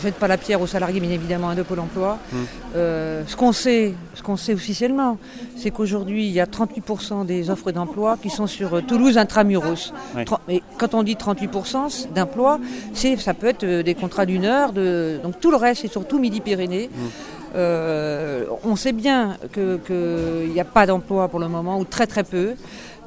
On 0.00 0.02
ne 0.02 0.08
jette 0.08 0.18
pas 0.18 0.28
la 0.28 0.38
pierre 0.38 0.62
aux 0.62 0.66
salariés, 0.66 0.98
bien 0.98 1.10
évidemment, 1.10 1.54
de 1.54 1.62
Pôle 1.62 1.80
Emploi. 1.80 2.18
Euh, 2.74 3.22
ce 3.26 3.36
qu'on 3.36 3.52
sait, 3.52 3.92
ce 4.14 4.22
qu'on 4.22 4.38
sait 4.38 4.54
officiellement, 4.54 5.18
c'est 5.56 5.70
qu'aujourd'hui, 5.70 6.24
il 6.24 6.32
y 6.32 6.40
a 6.40 6.46
38% 6.46 7.26
des 7.26 7.50
offres 7.50 7.70
d'emploi 7.70 8.16
qui 8.16 8.30
sont 8.30 8.46
sur 8.46 8.76
euh, 8.76 8.80
Toulouse 8.80 9.18
intramuros. 9.18 9.92
Ouais. 10.16 10.24
Et 10.48 10.62
quand 10.78 10.94
on 10.94 11.02
dit 11.02 11.16
38% 11.16 12.14
d'emploi, 12.14 12.60
c'est, 12.94 13.18
ça 13.18 13.34
peut 13.34 13.48
être 13.48 13.64
euh, 13.64 13.82
des 13.82 13.94
contrats 13.94 14.24
d'une 14.24 14.46
heure, 14.46 14.72
de, 14.72 15.20
donc 15.22 15.38
tout 15.38 15.50
le 15.50 15.58
reste, 15.58 15.82
c'est 15.82 15.88
surtout 15.88 16.18
Midi-Pyrénées. 16.18 16.88
Euh, 17.54 18.44
on 18.64 18.76
sait 18.76 18.92
bien 18.92 19.36
qu'il 19.52 20.50
n'y 20.50 20.60
a 20.60 20.64
pas 20.64 20.86
d'emploi 20.86 21.28
pour 21.28 21.40
le 21.40 21.48
moment, 21.48 21.78
ou 21.78 21.84
très 21.84 22.06
très 22.06 22.24
peu. 22.24 22.54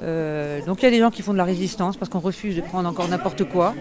Euh, 0.02 0.60
donc 0.66 0.82
il 0.82 0.86
y 0.86 0.88
a 0.88 0.92
des 0.92 1.00
gens 1.00 1.12
qui 1.12 1.22
font 1.22 1.34
de 1.34 1.38
la 1.38 1.44
résistance 1.44 1.96
parce 1.98 2.10
qu'on 2.10 2.20
refuse 2.20 2.56
de 2.56 2.62
prendre 2.62 2.90
encore 2.90 3.08
n'importe 3.08 3.44
quoi. 3.46 3.74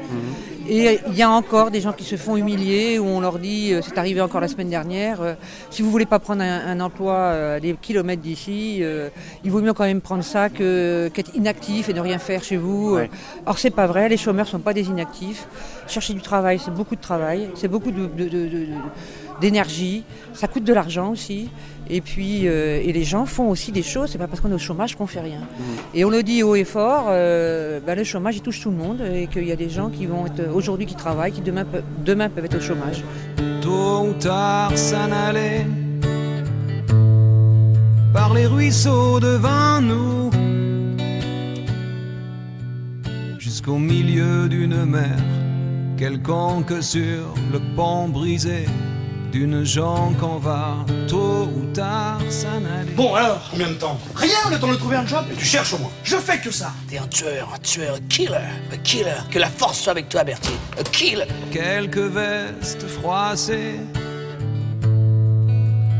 Et 0.69 1.00
il 1.09 1.14
y 1.16 1.23
a 1.23 1.31
encore 1.31 1.71
des 1.73 1.81
gens 1.81 1.92
qui 1.92 2.04
se 2.04 2.16
font 2.16 2.37
humilier, 2.37 2.99
où 3.00 3.07
on 3.07 3.21
leur 3.21 3.38
dit, 3.40 3.73
euh, 3.73 3.81
c'est 3.83 3.99
arrivé 3.99 4.21
encore 4.21 4.40
la 4.40 4.47
semaine 4.49 4.69
dernière, 4.69 5.21
euh, 5.21 5.35
si 5.71 5.83
vous 5.83 5.90
voulez 5.90 6.07
pas 6.07 6.19
prendre 6.21 6.42
un, 6.42 6.66
un 6.66 6.81
emploi 6.81 7.31
à 7.54 7.61
des 7.61 7.75
kilomètres 7.75 8.23
d'ici, 8.23 8.83
il 9.45 9.50
vaut 9.50 9.61
mieux 9.61 9.73
quand 9.73 9.85
même 9.85 10.00
prendre 10.00 10.23
ça 10.23 10.49
que- 10.49 11.11
qu'être 11.12 11.35
inactif 11.35 11.88
et 11.88 11.92
ne 11.95 12.00
rien 12.00 12.19
faire 12.19 12.45
chez 12.45 12.57
vous. 12.57 12.95
Ouais. 12.95 13.11
Or 13.47 13.59
c'est 13.59 13.71
pas 13.71 13.87
vrai, 13.87 14.09
les 14.09 14.16
chômeurs 14.16 14.47
sont 14.47 14.61
pas 14.61 14.75
des 14.75 14.87
inactifs. 14.88 15.47
Chercher 15.88 16.14
du 16.14 16.21
travail, 16.21 16.61
c'est 16.64 16.73
beaucoup 16.73 16.95
de 16.95 17.00
travail, 17.00 17.49
c'est 17.54 17.69
beaucoup 17.69 17.90
de- 17.90 18.07
de- 18.07 18.28
de- 18.28 18.49
de- 18.49 18.66
d'énergie, 19.42 20.04
ça 20.32 20.46
coûte 20.49 20.64
de 20.64 20.72
l'argent 20.72 21.11
aussi. 21.11 21.50
Et 21.90 22.00
puis, 22.00 22.46
euh, 22.49 22.80
et 22.82 22.92
les 22.92 23.04
gens 23.04 23.26
font 23.26 23.49
aussi 23.50 23.70
des 23.72 23.82
choses, 23.82 24.08
c'est 24.11 24.16
pas 24.18 24.28
parce 24.28 24.40
qu'on 24.40 24.50
est 24.50 24.54
au 24.62 24.66
chômage 24.68 24.94
qu'on 24.96 25.06
fait 25.08 25.20
rien. 25.20 25.40
Et 25.92 26.04
on 26.06 26.11
le 26.11 26.22
dit 26.22 26.42
haut 26.42 26.54
et 26.54 26.64
fort, 26.64 27.06
euh, 27.11 27.80
bah, 27.87 27.94
le 27.94 28.04
chômage 28.04 28.37
il 28.37 28.40
touche 28.40 28.61
tout 28.62 28.70
le 28.70 28.76
monde 28.76 29.00
et 29.14 29.26
qu'il 29.26 29.46
y 29.46 29.52
a 29.52 29.56
des 29.56 29.68
gens 29.68 29.88
qui 29.90 30.06
vont 30.06 30.25
être 30.26 30.42
aujourd'hui 30.54 30.87
qui 30.87 30.94
travaillent, 30.94 31.32
qui 31.32 31.42
demain, 31.42 31.64
pe- 31.64 31.82
demain 32.04 32.28
peuvent 32.30 32.46
être 32.46 32.56
au 32.56 32.61
chômage. 32.61 33.02
Tôt 33.61 34.06
ou 34.08 34.12
tard 34.14 34.70
s'en 34.78 35.11
allait 35.28 35.66
par 38.14 38.32
les 38.32 38.46
ruisseaux 38.46 39.18
devant 39.20 39.80
nous 39.82 40.30
jusqu'au 43.38 43.76
milieu 43.78 44.49
d'une 44.49 44.84
mer 44.84 45.16
quelconque 45.99 46.82
sur 46.82 47.34
le 47.52 47.58
pont 47.76 48.08
brisé 48.08 48.64
d'une 49.32 49.64
jonque 49.64 50.18
qu'on 50.18 50.36
va 50.36 50.76
tôt 51.08 51.48
ou 51.56 51.64
tard 51.72 52.20
s'en 52.28 52.48
aller. 52.78 52.92
Bon 52.94 53.14
alors, 53.14 53.40
combien 53.50 53.68
de 53.68 53.74
temps? 53.74 53.98
Rien, 54.14 54.50
le 54.50 54.58
temps 54.58 54.68
de 54.68 54.76
trouver 54.76 54.96
un 54.96 55.06
job. 55.06 55.24
Mais 55.28 55.34
tu 55.34 55.46
cherches 55.46 55.72
au 55.72 55.78
moins. 55.78 55.90
Je 56.04 56.16
fais 56.16 56.38
que 56.38 56.50
ça. 56.50 56.72
T'es 56.88 56.98
un 56.98 57.06
tueur, 57.06 57.50
un 57.54 57.58
tueur, 57.58 57.94
un 57.96 58.08
killer, 58.08 58.36
un 58.70 58.76
killer. 58.76 59.16
Que 59.30 59.38
la 59.38 59.48
force 59.48 59.80
soit 59.80 59.92
avec 59.92 60.10
toi, 60.10 60.22
Bertie. 60.22 60.52
Un 60.78 60.82
killer. 60.82 61.24
Quelques 61.50 61.96
vestes 61.96 62.86
froissées, 62.86 63.80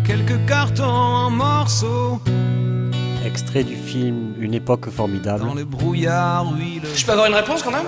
quelques 0.07 0.45
cartons 0.47 0.85
en 0.85 1.31
morceaux. 1.31 2.21
Extrait 3.25 3.63
du 3.65 3.77
film 3.77 4.35
Une 4.41 4.53
époque 4.53 4.91
formidable. 4.91 5.45
Dans 5.45 5.55
le 5.55 5.65
brouillard 5.65 6.53
huileux. 6.55 6.91
Je 6.95 7.07
peux 7.07 7.13
avoir 7.13 7.29
une 7.29 7.35
réponse 7.35 7.63
quand 7.63 7.71
même? 7.71 7.87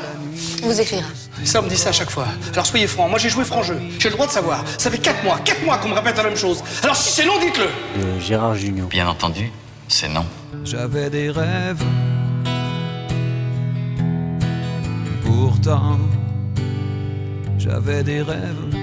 Vous 0.62 0.80
écrira. 0.80 1.08
Ça, 1.42 1.60
on 1.60 1.64
me 1.64 1.68
dit 1.68 1.76
ça 1.76 1.88
à 1.88 1.92
chaque 1.92 2.10
fois. 2.10 2.26
Alors 2.52 2.64
soyez 2.64 2.86
francs, 2.86 3.10
moi 3.10 3.18
j'ai 3.18 3.28
joué 3.28 3.44
franc 3.44 3.62
jeu. 3.62 3.78
J'ai 3.98 4.08
le 4.08 4.14
droit 4.14 4.26
de 4.26 4.32
savoir. 4.32 4.64
Ça 4.78 4.90
fait 4.90 4.98
4 4.98 5.24
mois, 5.24 5.38
4 5.44 5.64
mois 5.64 5.78
qu'on 5.78 5.88
me 5.88 5.94
répète 5.94 6.16
la 6.16 6.22
même 6.24 6.36
chose. 6.36 6.62
Alors 6.82 6.96
si 6.96 7.10
c'est 7.10 7.26
non, 7.26 7.38
dites-le. 7.40 7.66
de 8.00 8.20
Gérard 8.20 8.54
Jugnot. 8.54 8.86
Bien 8.86 9.08
entendu, 9.08 9.50
c'est 9.88 10.08
non. 10.08 10.24
J'avais 10.64 11.10
des 11.10 11.30
rêves. 11.30 11.82
Pourtant, 15.24 15.98
j'avais 17.58 18.02
des 18.02 18.22
rêves. 18.22 18.76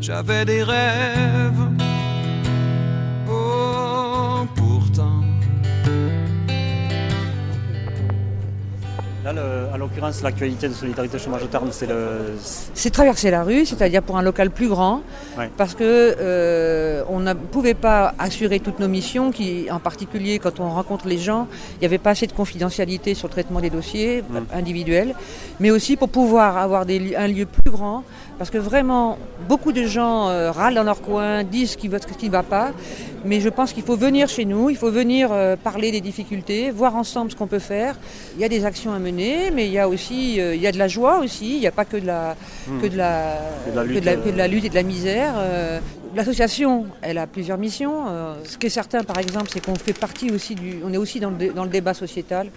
J'avais 0.00 0.44
des 0.44 0.62
rêves. 0.62 1.81
Là, 9.24 9.32
le- 9.32 9.72
à 9.72 9.78
l'occurrence, 9.78 10.20
l'actualité 10.20 10.66
de 10.68 10.72
Solidarité 10.74 11.16
Chômage 11.16 11.48
Tarn, 11.48 11.68
c'est 11.70 11.86
le. 11.86 12.34
C'est 12.74 12.90
traverser 12.90 13.30
la 13.30 13.44
rue, 13.44 13.64
c'est-à-dire 13.64 14.02
pour 14.02 14.18
un 14.18 14.22
local 14.22 14.50
plus 14.50 14.66
grand, 14.68 15.02
Ouais. 15.38 15.48
parce 15.56 15.74
que 15.76 15.84
euh, 16.18 17.04
on 17.08 17.20
ne 17.20 17.32
pouvait 17.34 17.74
pas 17.74 18.14
assurer 18.18 18.58
toutes 18.58 18.80
nos 18.80 18.88
missions, 18.88 19.30
qui, 19.30 19.70
en 19.70 19.78
particulier 19.78 20.40
quand 20.40 20.58
on 20.58 20.68
rencontre 20.70 21.06
les 21.06 21.18
gens, 21.18 21.46
il 21.76 21.80
n'y 21.80 21.86
avait 21.86 21.98
pas 21.98 22.10
assez 22.10 22.26
de 22.26 22.32
confidentialité 22.32 23.14
sur 23.14 23.28
le 23.28 23.32
traitement 23.32 23.60
des 23.60 23.70
dossiers 23.70 24.24
individuels, 24.52 25.14
mais 25.60 25.70
aussi 25.70 25.96
pour 25.96 26.08
pouvoir 26.08 26.56
avoir 26.56 26.84
des, 26.84 27.14
un 27.14 27.28
lieu 27.28 27.46
plus 27.46 27.70
grand, 27.70 28.02
parce 28.38 28.50
que 28.50 28.58
vraiment 28.58 29.18
beaucoup 29.48 29.72
de 29.72 29.84
gens 29.84 30.28
euh, 30.28 30.50
râlent 30.50 30.74
dans 30.74 30.82
leur 30.82 31.00
coin, 31.00 31.44
disent 31.44 31.72
ce 31.72 31.76
qui 31.76 31.88
va- 31.88 31.98
ce 32.00 32.06
qui 32.06 32.26
ne 32.26 32.32
va 32.32 32.42
pas, 32.42 32.70
mais 33.24 33.40
je 33.40 33.48
pense 33.48 33.72
qu'il 33.72 33.82
faut 33.84 33.96
venir 33.96 34.28
chez 34.28 34.44
nous, 34.44 34.70
il 34.70 34.76
faut 34.76 34.90
venir 34.90 35.28
euh, 35.32 35.56
parler 35.56 35.90
des 35.92 36.00
difficultés, 36.00 36.70
voir 36.70 36.96
ensemble 36.96 37.30
ce 37.30 37.36
qu'on 37.36 37.46
peut 37.46 37.58
faire. 37.60 37.96
Il 38.36 38.40
y 38.40 38.44
a 38.44 38.48
des 38.48 38.64
actions 38.64 38.92
à 38.92 38.98
mener, 38.98 39.50
mais 39.52 39.66
il 39.66 39.72
y 39.72 39.78
a 39.78 39.88
aussi 39.88 40.40
euh, 40.40 40.54
il 40.54 40.60
y 40.60 40.66
a 40.66 40.72
de 40.72 40.78
la 40.78 40.88
joie 40.88 41.18
aussi, 41.18 41.54
il 41.54 41.60
n'y 41.60 41.66
a 41.66 41.72
pas 41.72 41.84
que 41.84 41.96
de 41.96 42.06
la, 42.06 42.34
que 42.80 42.86
de 42.88 42.96
la, 42.96 43.38
Que 43.64 43.70
de 43.70 43.76
la 43.76 43.82
que 43.82 43.88
lutte, 43.88 44.00
de 44.00 44.06
la- 44.38 44.46
et 44.46 44.68
de 44.70 44.74
la 44.74 44.82
misère. 44.82 45.34
L'association, 46.14 46.86
elle 47.00 47.16
a 47.16 47.26
plusieurs 47.26 47.56
missions. 47.58 48.04
ce 48.44 48.58
qui 48.58 48.66
est 48.66 48.70
certain, 48.70 49.02
par 49.02 49.18
exemple, 49.18 49.48
c'est 49.52 49.64
qu'on 49.64 49.74
fait 49.76 49.94
partie 49.98 50.30
aussi 50.30 50.54
du, 50.54 50.80
on 50.84 50.92
est 50.92 50.98
aussi 50.98 51.20
dans 51.20 51.30
le, 51.30 51.36
dé- 51.36 51.50
dans 51.54 51.64
le 51.64 51.70
débat 51.70 51.94
sociétal 51.94 52.48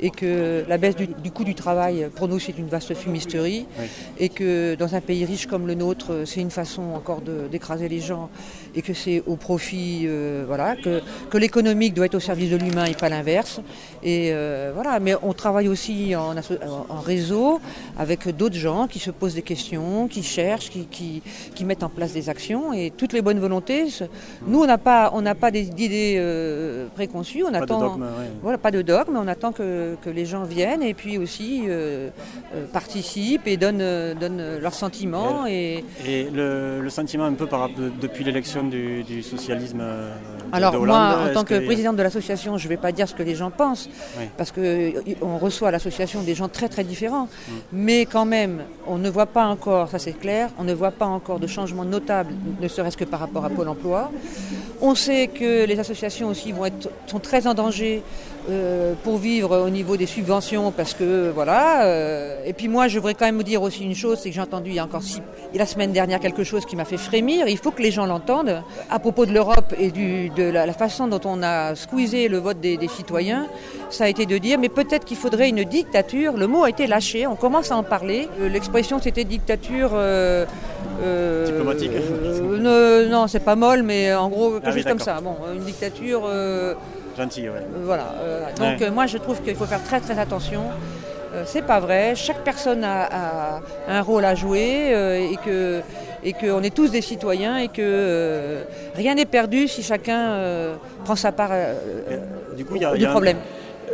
et 0.00 0.10
que 0.10 0.64
la 0.68 0.76
baisse 0.78 0.96
du, 0.96 1.06
du 1.06 1.30
coût 1.30 1.44
du 1.44 1.54
travail, 1.54 2.08
pour 2.16 2.28
nous, 2.28 2.38
c'est 2.38 2.56
une 2.58 2.66
vaste 2.66 2.94
fumisterie 2.94 3.66
Oui. 3.78 3.86
et 4.18 4.28
que 4.28 4.74
dans 4.74 4.94
un 4.94 5.00
pays 5.00 5.24
riche 5.24 5.46
comme 5.46 5.66
le 5.66 5.74
nôtre, 5.74 6.22
c'est 6.26 6.40
une 6.40 6.50
façon 6.50 6.82
encore 6.94 7.20
d'écraser 7.50 7.88
les 7.88 8.00
gens 8.00 8.28
et 8.76 8.82
que 8.82 8.92
c'est 8.94 9.22
au 9.26 9.36
profit, 9.36 10.02
euh, 10.04 10.44
voilà, 10.46 10.76
que, 10.76 11.00
que 11.30 11.38
l'économique 11.38 11.94
doit 11.94 12.06
être 12.06 12.14
au 12.16 12.20
service 12.20 12.50
de 12.50 12.56
l'humain 12.56 12.86
et 12.86 12.94
pas 12.94 13.08
l'inverse. 13.08 13.60
Et 14.02 14.30
euh, 14.32 14.72
voilà, 14.74 15.00
mais 15.00 15.14
on 15.22 15.32
travaille 15.32 15.68
aussi 15.68 16.14
en, 16.16 16.34
réseau 17.00 17.60
avec 17.98 18.28
d'autres 18.36 18.56
gens 18.56 18.86
qui 18.86 18.98
se 18.98 19.10
posent 19.10 19.34
des 19.34 19.42
questions, 19.42 20.08
qui 20.08 20.22
cherchent, 20.22 20.70
qui, 20.70 20.86
qui, 20.86 21.22
qui 21.54 21.64
mettent 21.64 21.82
en 21.82 21.88
place 21.88 22.12
des 22.12 22.28
actions 22.28 22.72
et 22.72 22.92
toutes 22.96 23.12
les 23.12 23.22
bonnes 23.22 23.40
volontés. 23.40 23.86
Nous, 24.46 24.60
on 24.60 24.66
n'a 24.66 24.78
pas, 24.78 25.10
on 25.14 25.22
n'a 25.22 25.34
pas 25.34 25.50
d'idées 25.50 26.16
euh, 26.18 26.86
préconçues. 26.94 27.42
On 27.44 27.52
Pas 27.52 27.58
de 27.60 27.64
attend, 27.64 27.80
dogme, 27.80 28.02
ouais. 28.02 28.30
voilà, 28.42 28.58
pas 28.58 28.70
de 28.70 28.82
dogme, 28.82 29.16
on 29.16 29.28
attend 29.28 29.52
que, 29.52 29.96
que 30.02 30.10
les 30.10 30.26
gens 30.26 30.42
viennent 30.44 30.82
et 30.82 30.94
puis 30.94 31.16
aussi 31.18 31.62
participent 32.72 33.46
et 33.46 33.56
donnent, 33.56 34.14
donnent 34.18 34.58
leurs 34.60 34.74
sentiments. 34.74 35.46
Et, 35.46 35.84
Et 36.06 36.24
le, 36.30 36.80
le 36.80 36.90
sentiment 36.90 37.24
un 37.24 37.34
peu 37.34 37.46
par, 37.46 37.68
de- 37.68 37.90
depuis 38.00 38.24
l'élection 38.24 38.63
du, 38.70 39.02
du 39.04 39.22
socialisme 39.22 39.80
euh, 39.80 40.10
Alors 40.52 40.78
moi, 40.84 41.18
en 41.28 41.32
tant 41.32 41.44
que 41.44 41.64
présidente 41.64 41.96
de 41.96 42.02
l'association, 42.02 42.58
je 42.58 42.64
ne 42.64 42.68
vais 42.68 42.76
pas 42.76 42.92
dire 42.92 43.08
ce 43.08 43.14
que 43.14 43.22
les 43.22 43.34
gens 43.34 43.50
pensent, 43.50 43.88
Oui. 44.18 44.24
parce 44.36 44.52
qu'on 44.52 45.38
reçoit 45.38 45.68
à 45.68 45.70
l'association 45.70 46.22
des 46.22 46.34
gens 46.34 46.48
très 46.48 46.68
très 46.68 46.84
différents. 46.84 47.24
Mm. 47.48 47.52
Mais 47.72 48.06
quand 48.06 48.24
même, 48.24 48.62
on 48.86 48.98
ne 48.98 49.10
voit 49.10 49.26
pas 49.26 49.46
encore, 49.46 49.88
ça 49.90 49.98
c'est 49.98 50.12
clair, 50.12 50.50
on 50.58 50.64
ne 50.64 50.74
voit 50.74 50.90
pas 50.90 51.06
encore 51.06 51.38
de 51.40 51.46
changement 51.46 51.84
notable, 51.84 52.34
ne 52.60 52.68
serait-ce 52.68 52.96
que 52.96 53.04
par 53.04 53.20
rapport 53.20 53.44
à 53.44 53.50
Pôle 53.50 53.68
Emploi. 53.68 54.10
On 54.80 54.94
sait 54.94 55.28
que 55.28 55.64
les 55.64 55.78
associations 55.78 56.28
aussi 56.28 56.52
vont 56.52 56.66
être, 56.66 56.90
sont 57.06 57.20
très 57.20 57.46
en 57.46 57.54
danger 57.54 58.02
euh, 58.50 58.92
pour 59.02 59.16
vivre 59.16 59.56
au 59.58 59.70
niveau 59.70 59.96
des 59.96 60.06
subventions, 60.06 60.70
parce 60.70 60.92
que 60.92 61.30
voilà. 61.34 61.84
euh, 61.86 62.44
et 62.44 62.52
puis 62.52 62.68
moi, 62.68 62.88
je 62.88 62.98
voudrais 62.98 63.14
quand 63.14 63.24
même 63.24 63.36
vous 63.36 63.42
dire 63.42 63.62
aussi 63.62 63.84
une 63.84 63.94
chose, 63.94 64.18
c'est 64.20 64.28
que 64.28 64.34
j'ai 64.34 64.40
entendu 64.40 64.70
il 64.70 64.76
y 64.76 64.78
a 64.78 64.84
encore 64.84 65.02
six, 65.02 65.22
la 65.54 65.66
semaine 65.66 65.92
dernière 65.92 66.20
quelque 66.20 66.44
chose 66.44 66.66
qui 66.66 66.76
m'a 66.76 66.84
fait 66.84 66.98
frémir. 66.98 67.48
Il 67.48 67.56
faut 67.56 67.70
que 67.70 67.82
les 67.82 67.90
gens 67.90 68.06
l'entendent 68.06 68.53
à 68.90 68.98
propos 68.98 69.26
de 69.26 69.32
l'Europe 69.32 69.74
et 69.78 69.90
du, 69.90 70.30
de 70.30 70.44
la, 70.44 70.66
la 70.66 70.72
façon 70.72 71.06
dont 71.08 71.20
on 71.24 71.42
a 71.42 71.74
squeezé 71.74 72.28
le 72.28 72.38
vote 72.38 72.60
des, 72.60 72.76
des 72.76 72.88
citoyens. 72.88 73.46
Ça 73.90 74.04
a 74.04 74.08
été 74.08 74.26
de 74.26 74.36
dire, 74.38 74.58
mais 74.58 74.68
peut-être 74.68 75.04
qu'il 75.04 75.16
faudrait 75.16 75.48
une 75.50 75.64
dictature. 75.64 76.36
Le 76.36 76.46
mot 76.46 76.64
a 76.64 76.70
été 76.70 76.86
lâché, 76.86 77.26
on 77.26 77.36
commence 77.36 77.70
à 77.70 77.76
en 77.76 77.82
parler. 77.82 78.28
Euh, 78.40 78.48
L'expression 78.48 78.98
c'était 79.00 79.24
dictature. 79.24 79.90
euh, 79.94 80.44
euh, 81.02 81.46
Diplomatique 81.46 81.92
euh, 81.94 83.08
Non, 83.08 83.26
c'est 83.26 83.40
pas 83.44 83.56
molle, 83.56 83.82
mais 83.82 84.14
en 84.14 84.28
gros 84.28 84.52
quelque 84.52 84.66
Ah 84.68 84.72
oui, 84.74 84.84
comme 84.84 84.98
ça. 85.00 85.20
Bon, 85.20 85.36
une 85.54 85.64
dictature. 85.64 86.22
euh, 86.26 86.74
Gentil, 87.16 87.48
ouais. 87.48 87.64
Voilà. 87.84 88.06
donc 88.58 88.80
Ouais. 88.80 88.90
moi 88.90 89.06
je 89.06 89.18
trouve 89.18 89.40
qu'il 89.42 89.54
faut 89.54 89.66
faire 89.66 89.82
très 89.84 90.00
très 90.00 90.18
attention. 90.18 90.62
C'est 91.46 91.62
pas 91.62 91.80
vrai. 91.80 92.14
Chaque 92.14 92.44
personne 92.44 92.84
a, 92.84 93.08
a 93.56 93.60
un 93.88 94.02
rôle 94.02 94.24
à 94.24 94.36
jouer 94.36 94.94
euh, 94.94 95.18
et 95.32 95.36
que 95.44 95.80
et 96.24 96.32
qu'on 96.32 96.62
est 96.62 96.74
tous 96.74 96.90
des 96.90 97.02
citoyens 97.02 97.58
et 97.58 97.68
que 97.68 97.82
euh, 97.82 98.62
rien 98.94 99.14
n'est 99.14 99.26
perdu 99.26 99.68
si 99.68 99.82
chacun 99.82 100.20
euh, 100.32 100.74
prend 101.04 101.16
sa 101.16 101.32
part 101.32 101.50
euh, 101.52 101.74
Du 102.56 102.64
coup, 102.64 102.76
il 102.76 102.82
y 102.82 102.84
a, 102.84 102.92
il 102.94 102.96
y 102.96 102.98
du 103.00 103.06
a 103.06 103.10
un- 103.10 103.12
problème. 103.12 103.36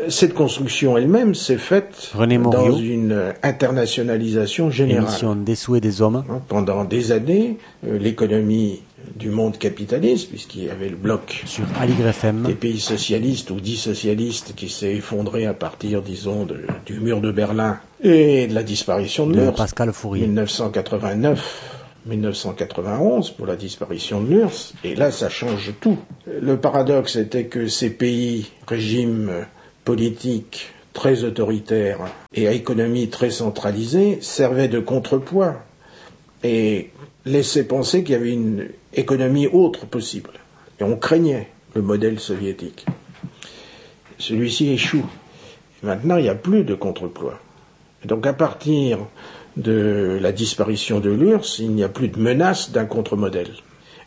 Cette 0.08 0.32
construction 0.32 0.96
elle-même 0.96 1.34
s'est 1.34 1.58
faite 1.58 2.10
René 2.14 2.38
dans 2.38 2.74
une 2.74 3.34
internationalisation 3.42 4.70
générale. 4.70 5.02
Émission 5.04 5.34
des 5.34 5.54
souhaits 5.54 5.82
des 5.82 6.00
hommes. 6.00 6.24
Pendant 6.48 6.84
des 6.84 7.12
années, 7.12 7.58
l'économie 7.86 8.80
du 9.16 9.28
monde 9.30 9.58
capitaliste, 9.58 10.30
puisqu'il 10.30 10.64
y 10.64 10.70
avait 10.70 10.88
le 10.88 10.96
bloc 10.96 11.42
Sur 11.44 11.64
Aligre 11.78 12.06
FM. 12.08 12.42
des 12.46 12.54
pays 12.54 12.80
socialistes 12.80 13.50
ou 13.50 13.60
dits 13.60 13.76
socialistes 13.76 14.54
qui 14.54 14.68
s'est 14.70 14.94
effondré 14.94 15.44
à 15.46 15.52
partir, 15.54 16.00
disons, 16.02 16.44
de- 16.44 16.60
du 16.86 17.00
mur 17.00 17.20
de 17.20 17.30
Berlin 17.30 17.78
et 18.02 18.46
de 18.46 18.54
la 18.54 18.62
disparition 18.62 19.26
de 19.26 19.34
De 19.34 19.40
l'URSS. 19.40 19.56
Pascal 19.56 19.92
Fourier. 19.92 20.26
1989. 20.26 21.79
1991 22.06 23.30
pour 23.30 23.46
la 23.46 23.56
disparition 23.56 24.20
de 24.20 24.30
l'URSS, 24.30 24.74
et 24.84 24.94
là 24.94 25.10
ça 25.10 25.28
change 25.28 25.72
tout. 25.80 25.98
Le 26.26 26.56
paradoxe 26.56 27.16
était 27.16 27.46
que 27.46 27.66
ces 27.66 27.90
pays, 27.90 28.50
régimes 28.66 29.46
politiques 29.84 30.72
très 30.92 31.24
autoritaires 31.24 32.00
et 32.34 32.48
à 32.48 32.52
économie 32.52 33.08
très 33.08 33.30
centralisée, 33.30 34.18
servaient 34.20 34.68
de 34.68 34.80
contrepoids 34.80 35.56
et 36.42 36.90
laissaient 37.26 37.64
penser 37.64 38.02
qu'il 38.02 38.12
y 38.12 38.16
avait 38.16 38.32
une 38.32 38.68
économie 38.94 39.46
autre 39.46 39.86
possible. 39.86 40.30
Et 40.80 40.84
on 40.84 40.96
craignait 40.96 41.48
le 41.74 41.82
modèle 41.82 42.18
soviétique. 42.18 42.86
Celui-ci 44.18 44.70
échoue. 44.70 45.06
Maintenant, 45.82 46.16
il 46.16 46.24
n'y 46.24 46.28
a 46.28 46.34
plus 46.34 46.64
de 46.64 46.74
contrepoids. 46.74 47.38
Donc 48.04 48.26
à 48.26 48.32
partir 48.32 48.98
de 49.60 50.18
la 50.20 50.32
disparition 50.32 51.00
de 51.00 51.10
l'URSS, 51.10 51.58
il 51.60 51.72
n'y 51.72 51.84
a 51.84 51.88
plus 51.88 52.08
de 52.08 52.18
menace 52.18 52.72
d'un 52.72 52.86
contre-modèle. 52.86 53.50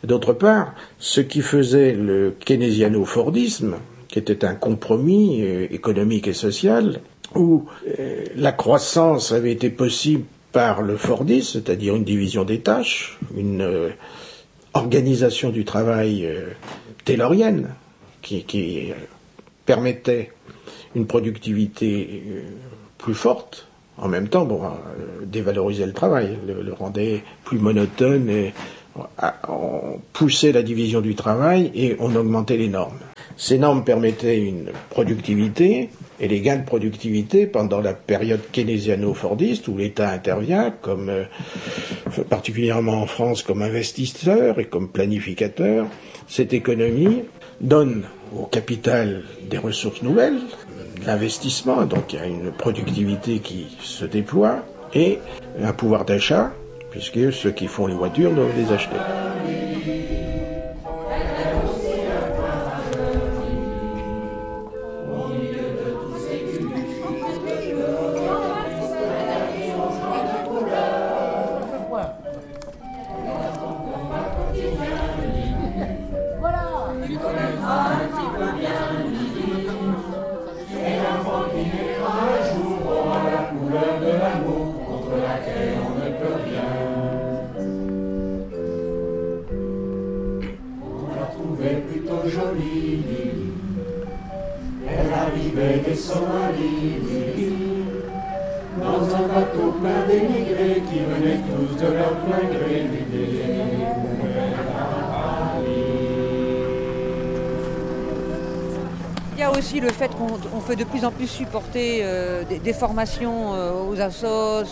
D'autre 0.02 0.32
part, 0.34 0.74
ce 0.98 1.20
qui 1.20 1.40
faisait 1.40 1.92
le 1.92 2.34
keynésiano-fordisme, 2.44 3.76
qui 4.08 4.18
était 4.18 4.44
un 4.44 4.54
compromis 4.54 5.42
euh, 5.42 5.66
économique 5.70 6.28
et 6.28 6.34
social, 6.34 7.00
où 7.34 7.64
euh, 7.98 8.24
la 8.36 8.52
croissance 8.52 9.32
avait 9.32 9.52
été 9.52 9.70
possible 9.70 10.24
par 10.52 10.82
le 10.82 10.96
Fordisme, 10.96 11.52
c'est-à-dire 11.54 11.96
une 11.96 12.04
division 12.04 12.44
des 12.44 12.60
tâches, 12.60 13.18
une 13.36 13.62
euh, 13.62 13.90
organisation 14.74 15.50
du 15.50 15.64
travail 15.64 16.28
taylorienne, 17.04 17.70
qui, 18.22 18.92
permettait 19.64 20.30
une 20.94 21.06
productivité 21.06 22.22
plus 22.98 23.14
forte, 23.14 23.66
en 23.98 24.08
même 24.08 24.28
temps, 24.28 24.44
bon, 24.44 24.62
euh, 24.64 25.24
dévaloriser 25.24 25.86
le 25.86 25.92
travail, 25.92 26.38
le, 26.46 26.62
le 26.62 26.72
rendait 26.72 27.22
plus 27.44 27.58
monotone 27.58 28.28
et 28.28 28.52
ah, 29.18 29.34
on 29.48 29.98
poussait 30.12 30.52
la 30.52 30.62
division 30.62 31.00
du 31.00 31.14
travail 31.14 31.70
et 31.74 31.96
on 31.98 32.14
augmentait 32.14 32.56
les 32.56 32.68
normes. 32.68 32.98
Ces 33.36 33.58
normes 33.58 33.84
permettaient 33.84 34.38
une 34.38 34.70
productivité 34.90 35.90
et 36.20 36.28
les 36.28 36.40
gains 36.40 36.58
de 36.58 36.64
productivité 36.64 37.46
pendant 37.46 37.80
la 37.80 37.92
période 37.92 38.40
keynésiano-fordiste 38.52 39.66
où 39.66 39.76
l'État 39.76 40.10
intervient, 40.10 40.70
comme 40.70 41.08
euh, 41.08 41.24
particulièrement 42.30 43.02
en 43.02 43.06
France 43.06 43.42
comme 43.42 43.62
investisseur 43.62 44.60
et 44.60 44.66
comme 44.66 44.88
planificateur, 44.88 45.86
cette 46.28 46.52
économie 46.52 47.22
donne 47.60 48.04
au 48.36 48.46
capital 48.46 49.24
des 49.50 49.58
ressources 49.58 50.02
nouvelles, 50.02 50.38
l'investissement, 51.06 51.84
donc 51.84 52.12
il 52.12 52.18
y 52.18 52.22
a 52.22 52.26
une 52.26 52.52
productivité 52.52 53.40
qui 53.40 53.76
se 53.80 54.04
déploie 54.04 54.64
et 54.94 55.18
un 55.62 55.72
pouvoir 55.72 56.04
d'achat, 56.04 56.52
puisque 56.90 57.32
ceux 57.32 57.50
qui 57.50 57.66
font 57.66 57.86
les 57.86 57.94
voitures 57.94 58.32
doivent 58.32 58.56
les 58.56 58.72
acheter. 58.72 58.96
Venaient 101.84 101.90
tous 101.90 101.90
de 101.90 101.96
leur 101.96 102.14
plein 102.24 103.53
aussi 109.58 109.80
le 109.80 109.90
fait 109.90 110.08
qu'on 110.08 110.26
on 110.56 110.60
fait 110.60 110.76
de 110.76 110.84
plus 110.84 111.04
en 111.04 111.10
plus 111.10 111.26
supporter 111.26 112.00
euh, 112.02 112.42
des, 112.44 112.58
des 112.58 112.72
formations 112.72 113.54
euh, 113.54 113.72
aux 113.90 114.00
assos. 114.00 114.26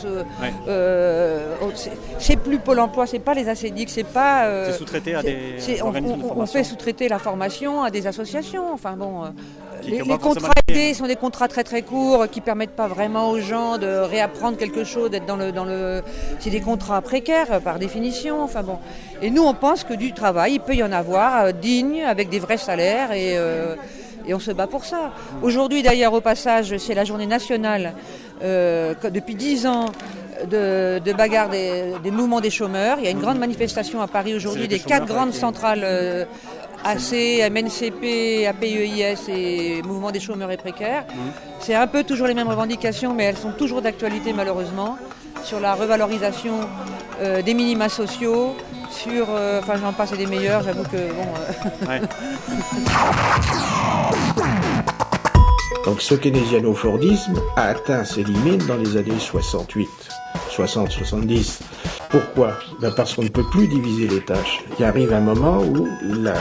euh, 0.04 0.22
Ouais. 0.40 1.72
c'est- 2.18 2.36
plus 2.36 2.58
Pôle 2.58 2.80
emploi, 2.80 3.06
c'est 3.06 3.18
pas 3.18 3.34
les 3.34 3.48
ACDIC, 3.48 3.88
c'est 3.90 4.04
pas. 4.04 4.46
C'est 4.66 4.72
sous-traité 4.78 5.14
à 5.14 5.22
des 5.22 5.56
on, 5.84 5.90
de 6.42 6.46
fait 6.48 6.64
sous-traiter 6.64 7.08
la 7.08 7.18
formation 7.18 7.82
à 7.82 7.90
des 7.90 8.06
associations. 8.06 8.72
Enfin 8.72 8.94
bon. 8.96 9.22
les, 9.84 9.98
contrats 10.18 10.52
aidés 10.68 10.94
sont 10.94 11.06
des 11.06 11.16
contrats 11.16 11.48
très 11.48 11.64
très 11.64 11.82
courts 11.82 12.26
qui 12.30 12.40
permettent 12.40 12.76
pas 12.76 12.88
vraiment 12.88 13.30
aux 13.30 13.40
gens 13.40 13.78
de 13.78 13.86
réapprendre 13.86 14.56
quelque 14.56 14.84
chose, 14.84 15.10
d'être 15.10 15.26
dans 15.26 15.36
le 15.36 15.52
dans 15.52 15.64
le. 15.64 16.02
C'est 16.40 16.50
des 16.50 16.60
contrats 16.60 17.00
précaires 17.02 17.60
par 17.60 17.78
définition. 17.78 18.42
Enfin 18.42 18.62
bon. 18.62 18.78
Et 19.20 19.30
nous 19.30 19.42
on 19.44 19.54
pense 19.54 19.84
que 19.84 19.94
du 19.94 20.12
travail 20.12 20.54
il 20.54 20.60
peut 20.60 20.74
y 20.74 20.82
en 20.82 20.92
avoir 20.92 21.52
digne 21.52 22.02
avec 22.04 22.28
des 22.28 22.38
vrais 22.38 22.58
salaires 22.58 23.12
et 23.12 23.36
et 24.26 24.34
on 24.34 24.38
se 24.38 24.50
bat 24.50 24.66
pour 24.66 24.84
ça. 24.84 25.12
Aujourd'hui 25.42 25.82
d'ailleurs 25.82 26.12
au 26.12 26.20
passage 26.20 26.76
c'est 26.78 26.94
la 26.94 27.04
journée 27.04 27.26
nationale 27.26 27.94
euh, 28.42 28.94
depuis 29.12 29.34
dix 29.34 29.66
ans 29.66 29.86
de, 30.50 30.98
de 30.98 31.12
bagarre 31.12 31.50
des, 31.50 31.92
des 32.02 32.10
mouvements 32.10 32.40
des 32.40 32.50
chômeurs. 32.50 32.98
Il 32.98 33.04
y 33.04 33.08
a 33.08 33.10
une 33.10 33.20
grande 33.20 33.38
manifestation 33.38 34.00
à 34.00 34.08
Paris 34.08 34.34
aujourd'hui 34.34 34.68
des 34.68 34.78
quatre 34.80 35.06
grandes 35.06 35.32
centrales 35.32 35.82
euh, 35.84 36.24
AC, 36.84 37.12
MNCP, 37.50 38.46
APEIS 38.48 39.28
et 39.28 39.82
Mouvement 39.82 40.10
des 40.10 40.20
chômeurs 40.20 40.50
et 40.50 40.56
précaires. 40.56 41.04
C'est 41.60 41.74
un 41.74 41.86
peu 41.86 42.02
toujours 42.02 42.26
les 42.26 42.34
mêmes 42.34 42.48
revendications, 42.48 43.14
mais 43.14 43.24
elles 43.24 43.36
sont 43.36 43.52
toujours 43.52 43.82
d'actualité 43.82 44.32
malheureusement, 44.32 44.96
sur 45.44 45.60
la 45.60 45.74
revalorisation 45.74 46.54
euh, 47.20 47.42
des 47.42 47.54
minima 47.54 47.88
sociaux, 47.88 48.56
sur, 48.92 49.26
euh, 49.30 49.60
enfin 49.60 49.74
j'en 49.80 49.92
passe 49.92 50.12
et 50.12 50.16
des 50.16 50.26
meilleurs, 50.26 50.62
j'avoue 50.62 50.84
que 50.84 51.12
bon... 51.12 51.26
euh, 51.88 51.98
Donc 55.84 56.00
ce 56.00 56.14
keynésiano-fordisme 56.14 57.40
a 57.56 57.62
atteint 57.64 58.04
ses 58.04 58.22
limites 58.22 58.66
dans 58.66 58.76
les 58.76 58.96
années 58.96 59.18
68, 59.18 59.88
60-70. 60.56 61.58
Pourquoi? 62.10 62.52
Ben 62.80 62.92
Parce 62.96 63.14
qu'on 63.14 63.22
ne 63.22 63.28
peut 63.28 63.44
plus 63.50 63.66
diviser 63.66 64.06
les 64.06 64.24
tâches. 64.24 64.62
Il 64.78 64.84
arrive 64.84 65.12
un 65.12 65.20
moment 65.20 65.58
où 65.58 65.88
la 66.22 66.34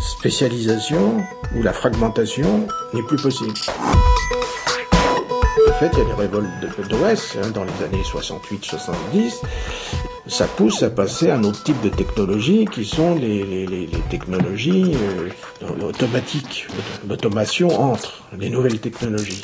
spécialisation 0.00 1.18
ou 1.54 1.62
la 1.62 1.72
fragmentation 1.72 2.66
n'est 2.94 3.02
plus 3.02 3.20
possible. 3.20 3.52
De 5.66 5.72
fait, 5.78 5.90
il 5.92 5.98
y 5.98 6.02
a 6.02 6.04
des 6.04 6.12
révoltes 6.14 6.46
de- 6.62 6.88
d'OS 6.88 7.36
hein, 7.42 7.50
dans 7.54 7.64
les 7.64 7.84
années 7.84 8.02
68-70. 8.04 9.40
Ça 10.30 10.46
pousse 10.46 10.84
à 10.84 10.90
passer 10.90 11.28
à 11.28 11.34
un 11.34 11.42
autre 11.42 11.60
type 11.64 11.80
de 11.82 11.88
technologies 11.88 12.64
qui 12.70 12.84
sont 12.84 13.16
les 13.16 13.88
technologies 14.10 14.94
euh, 14.94 15.82
automatiques. 15.82 16.68
L'automation 17.06 17.68
entre 17.68 18.22
les 18.38 18.48
nouvelles 18.48 18.78
technologies. 18.78 19.42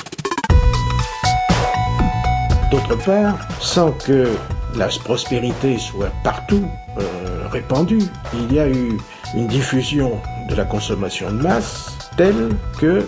D'autre 2.71 2.95
part, 3.05 3.37
sans 3.59 3.91
que 3.91 4.29
la 4.75 4.87
prospérité 4.87 5.77
soit 5.77 6.11
partout 6.23 6.65
euh, 6.97 7.47
répandue, 7.51 8.03
il 8.33 8.53
y 8.53 8.59
a 8.59 8.69
eu 8.69 8.97
une 9.35 9.47
diffusion 9.47 10.21
de 10.49 10.55
la 10.55 10.63
consommation 10.63 11.29
de 11.31 11.41
masse 11.41 11.97
telle 12.15 12.49
que 12.79 12.85
euh, 12.85 13.03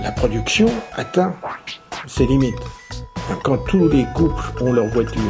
la 0.00 0.12
production 0.12 0.70
atteint 0.94 1.34
ses 2.06 2.26
limites. 2.26 2.54
Quand 3.42 3.58
tous 3.66 3.88
les 3.88 4.06
couples 4.14 4.62
ont 4.62 4.72
leur 4.72 4.86
voiture, 4.86 5.20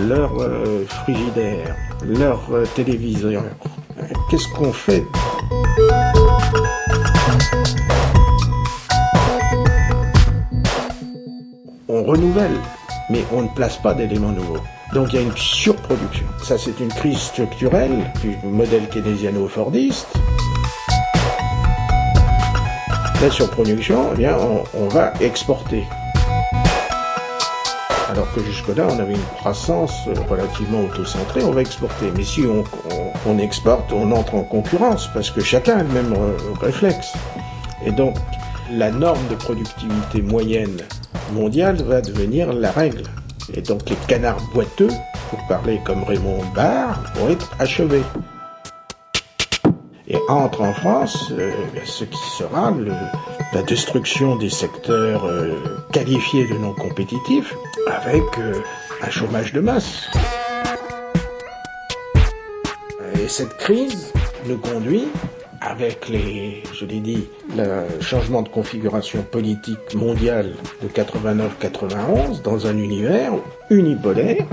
leur 0.00 0.40
euh, 0.40 0.84
frigidaire, 0.86 1.76
leur 2.04 2.40
euh, 2.52 2.64
téléviseur. 2.74 3.42
Qu'est-ce 4.30 4.48
qu'on 4.48 4.72
fait? 4.72 5.04
On 11.88 12.02
renouvelle, 12.04 12.56
mais 13.10 13.24
on 13.32 13.42
ne 13.42 13.48
place 13.48 13.76
pas 13.76 13.94
d'éléments 13.94 14.32
nouveaux. 14.32 14.60
Donc 14.94 15.12
il 15.12 15.16
y 15.16 15.18
a 15.18 15.22
une 15.22 15.36
surproduction. 15.36 16.26
Ça, 16.42 16.56
c'est 16.58 16.80
une 16.80 16.88
crise 16.88 17.18
structurelle 17.18 18.10
du 18.22 18.36
modèle 18.44 18.88
keynésiano-fordiste. 18.88 20.08
La 23.20 23.30
surproduction, 23.30 24.10
eh 24.12 24.16
bien, 24.16 24.36
on 24.74 24.88
va 24.88 25.12
exporter. 25.20 25.84
Alors 28.12 28.30
que 28.34 28.42
jusque-là, 28.44 28.86
on 28.90 28.98
avait 28.98 29.14
une 29.14 29.26
croissance 29.38 29.94
relativement 30.28 30.82
autocentrée, 30.82 31.42
on 31.44 31.50
va 31.52 31.62
exporter. 31.62 32.12
Mais 32.14 32.24
si 32.24 32.42
on, 32.46 32.60
on- 32.94 33.12
on 33.34 33.38
exporte, 33.38 33.90
on 33.92 34.12
entre 34.12 34.34
en 34.34 34.42
concurrence, 34.42 35.08
parce 35.14 35.30
que 35.30 35.40
chacun 35.40 35.78
a 35.78 35.82
le 35.82 35.88
même 35.88 36.12
euh, 36.12 36.36
réflexe. 36.60 37.14
Et 37.86 37.90
donc, 37.90 38.16
la 38.70 38.90
norme 38.90 39.26
de 39.30 39.34
productivité 39.36 40.20
moyenne 40.20 40.76
mondiale 41.32 41.76
va 41.82 42.02
devenir 42.02 42.52
la 42.52 42.70
règle. 42.70 43.04
Et 43.54 43.62
donc, 43.62 43.88
les 43.88 43.96
canards 44.08 44.42
boiteux, 44.52 44.90
pour 45.30 45.38
parler 45.48 45.80
comme 45.84 46.04
Raymond 46.04 46.40
Barre, 46.54 47.00
vont 47.14 47.30
être 47.30 47.50
achevés. 47.58 48.02
Et 50.06 50.18
entre 50.28 50.60
en 50.60 50.74
France 50.74 51.32
euh, 51.38 51.50
ce 51.86 52.04
qui 52.04 52.18
sera 52.36 52.70
le- 52.72 52.92
la 53.52 53.62
destruction 53.62 54.36
des 54.36 54.48
secteurs 54.48 55.26
euh, 55.26 55.52
qualifiés 55.92 56.46
de 56.46 56.54
non 56.54 56.72
compétitifs 56.72 57.54
avec 57.86 58.22
euh, 58.38 58.54
un 59.02 59.10
chômage 59.10 59.52
de 59.52 59.60
masse. 59.60 60.08
Et 63.22 63.28
cette 63.28 63.56
crise 63.58 64.12
nous 64.46 64.56
conduit, 64.56 65.08
avec 65.60 66.08
les, 66.08 66.62
je 66.72 66.86
l'ai 66.86 67.00
dit, 67.00 67.28
le 67.56 68.00
changement 68.00 68.42
de 68.42 68.48
configuration 68.48 69.22
politique 69.22 69.94
mondiale 69.94 70.54
de 70.82 70.88
89-91 70.88 72.42
dans 72.42 72.66
un 72.66 72.76
univers 72.78 73.32
unipolaire. 73.70 74.46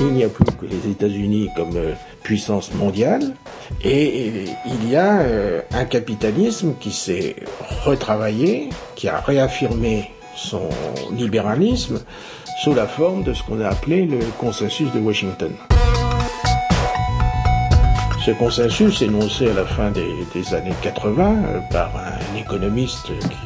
Il 0.00 0.12
n'y 0.12 0.22
a 0.24 0.28
plus 0.28 0.44
que 0.44 0.66
les 0.66 0.90
États-Unis 0.90 1.50
comme 1.56 1.76
euh, 1.76 1.92
puissance 2.22 2.72
mondiale 2.74 3.34
et 3.82 4.30
euh, 4.30 4.52
il 4.66 4.90
y 4.90 4.96
a 4.96 5.20
euh, 5.20 5.60
un 5.72 5.84
capitalisme 5.84 6.74
qui 6.78 6.90
s'est 6.90 7.36
retravaillé, 7.84 8.70
qui 8.94 9.08
a 9.08 9.20
réaffirmé 9.20 10.10
son 10.36 10.68
libéralisme 11.12 12.00
sous 12.62 12.74
la 12.74 12.86
forme 12.86 13.24
de 13.24 13.32
ce 13.32 13.42
qu'on 13.42 13.60
a 13.60 13.68
appelé 13.68 14.04
le 14.04 14.18
consensus 14.38 14.92
de 14.92 15.00
Washington. 15.00 15.52
Ce 18.24 18.30
consensus 18.32 19.00
énoncé 19.02 19.50
à 19.50 19.54
la 19.54 19.64
fin 19.64 19.90
des, 19.90 20.54
années 20.54 20.74
80 20.82 21.22
euh, 21.24 21.60
par 21.72 21.90
un 21.96 22.38
économiste 22.38 23.06
qui, 23.06 23.36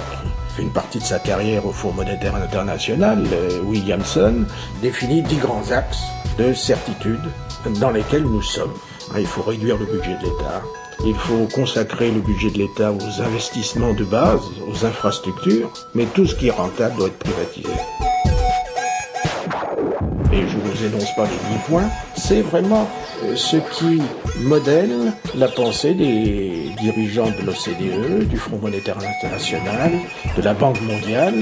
fait 0.56 0.62
une 0.62 0.72
partie 0.72 0.98
de 0.98 1.04
sa 1.04 1.18
carrière 1.18 1.64
au 1.64 1.72
Fonds 1.72 1.92
monétaire 1.92 2.34
international, 2.34 3.24
Williamson, 3.64 4.44
définit 4.82 5.22
dix 5.22 5.36
grands 5.36 5.70
axes 5.70 6.04
de 6.38 6.52
certitude 6.52 7.20
dans 7.80 7.90
lesquels 7.90 8.24
nous 8.24 8.42
sommes. 8.42 8.72
Il 9.18 9.26
faut 9.26 9.42
réduire 9.42 9.76
le 9.78 9.86
budget 9.86 10.16
de 10.16 10.24
l'État, 10.24 10.62
il 11.04 11.14
faut 11.14 11.48
consacrer 11.52 12.10
le 12.10 12.20
budget 12.20 12.50
de 12.50 12.58
l'État 12.58 12.92
aux 12.92 13.22
investissements 13.22 13.92
de 13.92 14.04
base, 14.04 14.40
aux 14.68 14.86
infrastructures, 14.86 15.70
mais 15.94 16.06
tout 16.06 16.26
ce 16.26 16.34
qui 16.34 16.46
est 16.46 16.52
rentable 16.52 16.96
doit 16.96 17.08
être 17.08 17.18
privatisé. 17.18 17.72
Et 20.32 20.48
je 20.48 20.56
vous 20.56 20.84
énonce 20.84 21.14
pas 21.16 21.24
les 21.24 21.56
10 21.56 21.62
points, 21.68 21.90
c'est 22.16 22.40
vraiment 22.40 22.88
euh, 23.24 23.36
ce 23.36 23.56
qui 23.56 24.00
modèle 24.44 25.12
la 25.34 25.48
pensée 25.48 25.92
des 25.92 26.70
dirigeants 26.80 27.30
de 27.30 27.44
l'OCDE, 27.44 28.28
du 28.28 28.36
Fonds 28.36 28.58
monétaire 28.58 28.96
international, 28.96 29.92
de 30.36 30.42
la 30.42 30.54
Banque 30.54 30.80
mondiale, 30.82 31.34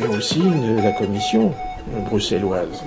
mais 0.00 0.16
aussi 0.16 0.40
de 0.40 0.82
la 0.82 0.92
Commission 0.92 1.54
bruxelloise. 2.08 2.82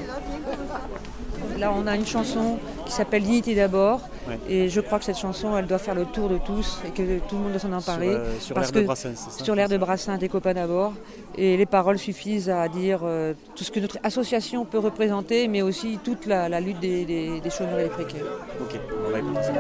Là, 1.58 1.74
on 1.76 1.88
a 1.88 1.96
une 1.96 2.06
chanson 2.06 2.58
qui 2.86 2.92
s'appelle 2.94 3.24
Dignité 3.24 3.54
d'abord. 3.54 4.02
Ouais. 4.30 4.38
Et 4.48 4.70
je 4.70 4.80
crois 4.80 4.98
que 5.00 5.04
cette 5.06 5.18
chanson, 5.18 5.58
elle 5.58 5.66
doit 5.66 5.78
faire 5.80 5.96
le 5.96 6.06
tour 6.06 6.30
de 6.30 6.38
tous 6.38 6.80
et 6.88 6.92
que 6.92 7.20
tout 7.28 7.36
le 7.36 7.42
monde 7.42 7.52
doit 7.52 7.60
s'en 7.60 7.74
emparer. 7.74 8.12
Sur, 8.12 8.20
euh, 8.20 8.40
sur 8.40 8.56
parce 8.56 8.68
l'air 8.68 8.76
de 8.76 8.80
que- 8.82 8.86
Brassens, 8.86 9.10
c'est 9.16 9.40
ça 9.40 9.44
Sur 9.44 9.56
l'air 9.56 9.68
de 9.68 9.78
Brassin, 9.78 10.18
des 10.18 10.30
copains 10.30 10.54
d'abord. 10.54 10.94
Et 11.38 11.58
les 11.58 11.66
paroles 11.66 11.98
suffisent 11.98 12.50
à 12.50 12.68
dire 12.70 13.02
euh, 13.04 13.34
tout 13.56 13.64
ce 13.66 13.72
que 13.72 13.80
notre 13.82 13.98
association 14.04 14.64
peut 14.64 14.80
représenter, 14.80 15.48
mais 15.50 15.62
aussi 15.62 16.00
toute 16.04 16.26
la, 16.28 16.48
la 16.48 16.62
lutte 16.62 16.80
des, 16.80 17.04
des- 17.06 17.42
des 17.42 17.50
chômeurs 17.50 17.80
et 17.80 17.84
des 17.84 17.90
précaires. 17.90 18.24
Ok, 18.62 18.80
on 19.08 19.12
va 19.12 19.20
écouter 19.20 19.42
ça. 19.44 19.52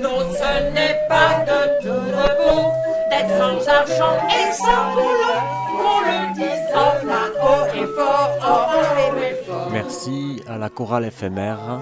Non, 0.00 0.18
ce 0.32 0.72
n'est 0.74 0.98
pas 1.08 1.44
de 1.44 1.82
tout 1.82 2.00
repos 2.16 2.72
d'être 3.14 3.38
sans 3.38 3.68
argent 3.68 4.16
et 4.28 4.52
sans 4.52 4.94
boulot. 4.94 5.40
Qu'on 5.76 6.00
le 6.00 6.34
dise 6.34 6.68
en 6.74 7.06
là, 7.06 7.22
haut 7.42 7.66
et 7.74 7.86
fort, 7.96 8.30
oh, 8.42 9.20
et 9.20 9.44
fort. 9.44 9.68
Merci 9.70 10.42
à 10.48 10.58
la 10.58 10.68
chorale 10.68 11.06
éphémère, 11.06 11.80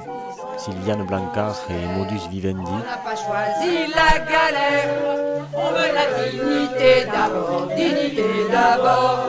Sylviane 0.56 1.04
Blancard 1.04 1.56
et 1.70 1.98
Modus 1.98 2.28
Vivendi. 2.30 2.62
On 2.66 2.78
n'a 2.78 2.96
pas 2.98 3.16
choisi 3.16 3.92
la 3.94 4.18
galère, 4.18 5.44
on 5.54 5.70
veut 5.70 5.92
la 5.94 6.06
dignité 6.22 7.06
d'abord, 7.06 7.66
dignité 7.76 8.24
d'abord. 8.50 9.24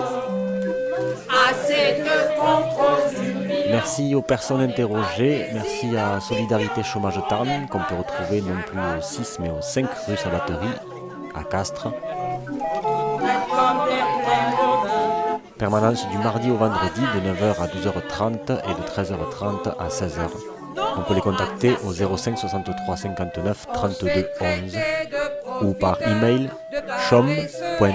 Assez 1.49 2.01
de 2.01 2.39
contrôle. 2.39 2.83
Merci 3.69 4.13
aux 4.13 4.21
personnes 4.21 4.61
interrogées, 4.61 5.47
merci 5.51 5.97
à 5.97 6.19
Solidarité 6.19 6.83
Chômage 6.83 7.19
Tarn, 7.27 7.67
qu'on 7.69 7.79
peut 7.79 7.95
retrouver 7.95 8.41
non 8.41 8.61
plus 8.67 8.79
au 8.79 9.01
6 9.01 9.39
mais 9.39 9.49
au 9.49 9.61
5 9.61 9.87
rue 10.07 10.15
Salaterie, 10.15 10.67
à 11.35 11.43
Castres. 11.43 11.87
Permanence 15.57 16.07
du 16.09 16.17
mardi 16.17 16.51
au 16.51 16.55
vendredi 16.55 17.01
de 17.01 17.19
9h 17.19 17.61
à 17.61 17.67
12h30 17.67 18.59
et 18.69 18.73
de 18.73 18.81
13h30 18.87 19.69
à 19.79 19.87
16h. 19.87 20.29
On 20.97 21.01
peut 21.01 21.13
les 21.13 21.21
contacter 21.21 21.75
au 21.85 21.93
05 21.93 22.37
63 22.37 22.97
59 22.97 23.67
32 23.73 24.09
11 24.41 24.77
ou 25.61 25.73
par 25.73 26.01
email 26.01 26.49
chom.tarn.free.fr. 27.09 27.93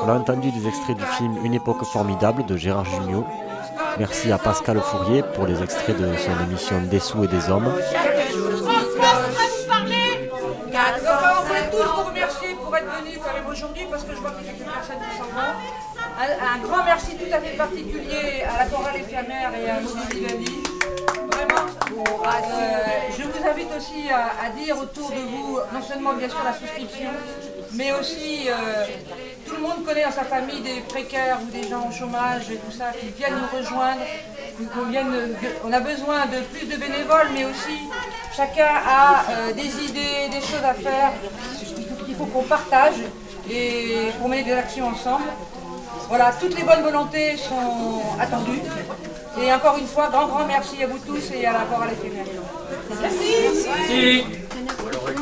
On 0.00 0.08
a 0.08 0.12
entendu 0.14 0.50
des 0.50 0.66
extraits 0.66 0.96
du 0.96 1.04
film 1.04 1.36
Une 1.44 1.54
époque 1.54 1.84
formidable 1.84 2.46
de 2.46 2.56
Gérard 2.56 2.84
Jugnot. 2.84 3.26
Merci 3.98 4.32
à 4.32 4.38
Pascal 4.38 4.80
Fourier 4.80 5.22
pour 5.34 5.46
les 5.46 5.62
extraits 5.62 5.96
de 5.96 6.16
son 6.16 6.44
émission 6.44 6.80
Des 6.82 7.00
sous 7.00 7.24
et 7.24 7.28
des 7.28 7.48
hommes. 7.50 7.72
aujourd'hui 13.50 13.86
parce 13.90 14.04
que 14.04 14.14
je 14.14 14.20
vois 14.20 14.30
qu'il 14.32 14.46
y 14.46 14.50
a 14.50 14.52
quelques 14.52 14.70
personnes 14.70 15.02
qui 15.10 15.16
s'en 15.18 15.24
vont. 15.24 15.52
Un, 16.18 16.54
un 16.54 16.58
grand 16.66 16.84
merci 16.84 17.16
tout 17.16 17.32
à 17.32 17.40
fait 17.40 17.56
particulier 17.56 18.42
à 18.42 18.64
la 18.64 18.70
chorale 18.70 18.96
éphémère 18.96 19.50
et 19.54 19.70
à 19.70 19.80
Maudit 19.80 20.16
Vivaldi. 20.16 20.56
Vraiment, 21.32 21.66
euh, 21.92 23.12
je 23.16 23.22
vous 23.22 23.48
invite 23.48 23.68
aussi 23.76 24.10
à, 24.10 24.46
à 24.46 24.50
dire 24.50 24.76
autour 24.78 25.10
de 25.10 25.16
vous, 25.16 25.58
non 25.72 25.82
seulement 25.82 26.14
bien 26.14 26.28
sûr 26.28 26.38
la 26.44 26.52
souscription, 26.52 27.10
mais 27.74 27.92
aussi 27.92 28.48
euh, 28.48 28.84
le 29.58 29.62
monde 29.66 29.84
connaît 29.84 30.04
dans 30.04 30.12
sa 30.12 30.24
famille 30.24 30.60
des 30.60 30.80
précaires 30.88 31.38
ou 31.42 31.50
des 31.50 31.68
gens 31.68 31.88
au 31.88 31.92
chômage 31.92 32.50
et 32.50 32.56
tout 32.56 32.70
ça 32.76 32.86
qui 32.98 33.08
viennent 33.16 33.34
nous 33.42 33.58
rejoindre. 33.58 34.00
qu'on 34.74 34.86
vienne- 34.90 35.36
on 35.64 35.72
a 35.72 35.78
besoin 35.78 36.26
de 36.26 36.38
plus 36.52 36.66
de 36.66 36.76
bénévoles, 36.76 37.28
mais 37.32 37.44
aussi 37.44 37.78
chacun 38.36 38.66
a 38.66 39.24
euh, 39.30 39.52
des 39.52 39.70
idées, 39.88 40.28
des 40.32 40.40
choses 40.40 40.64
à 40.64 40.74
faire 40.74 41.12
qu'il 42.04 42.16
faut 42.16 42.26
qu'on 42.26 42.42
partage 42.42 42.96
et 43.48 44.08
pour 44.18 44.28
mener 44.28 44.42
des 44.42 44.52
actions 44.54 44.88
ensemble. 44.88 45.28
Voilà, 46.08 46.32
toutes 46.40 46.56
les 46.58 46.64
bonnes 46.64 46.82
volontés 46.82 47.36
sont 47.36 48.02
attendues. 48.20 48.62
Et 49.40 49.52
encore 49.52 49.76
une 49.78 49.86
fois, 49.86 50.08
grand, 50.10 50.26
grand 50.26 50.44
merci 50.46 50.82
à 50.82 50.88
vous 50.88 50.98
tous 50.98 51.30
et 51.32 51.46
à 51.46 51.52
la 51.52 51.58
à 51.60 51.86
l'éphémère. 51.90 52.26
Merci. 53.00 54.24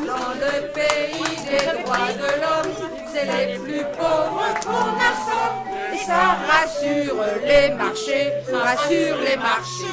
Dans 0.07 0.35
le 0.40 0.72
pays 0.72 1.37
des 1.51 1.83
droits 1.83 2.12
de 2.22 2.29
l'homme, 2.42 2.95
c'est 3.16 3.46
les 3.46 3.59
plus 3.59 3.85
pauvres 3.96 4.55
qu'on 4.62 4.92
assomme. 5.11 5.94
Et 5.94 5.98
ça 5.98 6.37
rassure 6.48 7.16
les 7.44 7.74
marchés, 7.74 8.33
ça 8.48 8.59
rassure 8.59 9.16
les 9.24 9.37
marchés. 9.37 9.85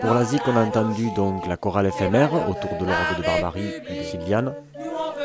Pour 0.00 0.14
la 0.14 0.24
ZIC, 0.24 0.42
on 0.46 0.56
a 0.56 0.64
entendu 0.64 1.10
donc 1.12 1.46
la 1.46 1.56
chorale 1.56 1.86
éphémère 1.86 2.32
autour 2.48 2.70
de 2.78 2.84
l'orgue 2.84 3.18
de 3.18 3.22
Barbarie 3.22 3.72
de 3.88 4.02
Sylviane, 4.02 4.54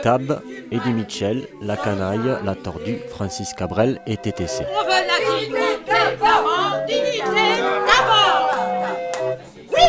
Tab, 0.04 0.42
Eddie 0.72 0.94
Mitchell, 0.94 1.48
La 1.62 1.78
Canaille, 1.78 2.38
La 2.44 2.56
Tordue, 2.56 3.00
Francis 3.10 3.54
Cabrel 3.54 4.02
et 4.06 4.18
TTC. 4.18 4.66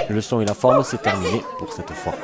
Le 0.08 0.20
son 0.20 0.40
et 0.40 0.44
la 0.44 0.54
forme, 0.54 0.82
c'est 0.84 1.02
terminé 1.02 1.42
pour 1.58 1.72
cette 1.72 1.90
fois. 1.90 2.14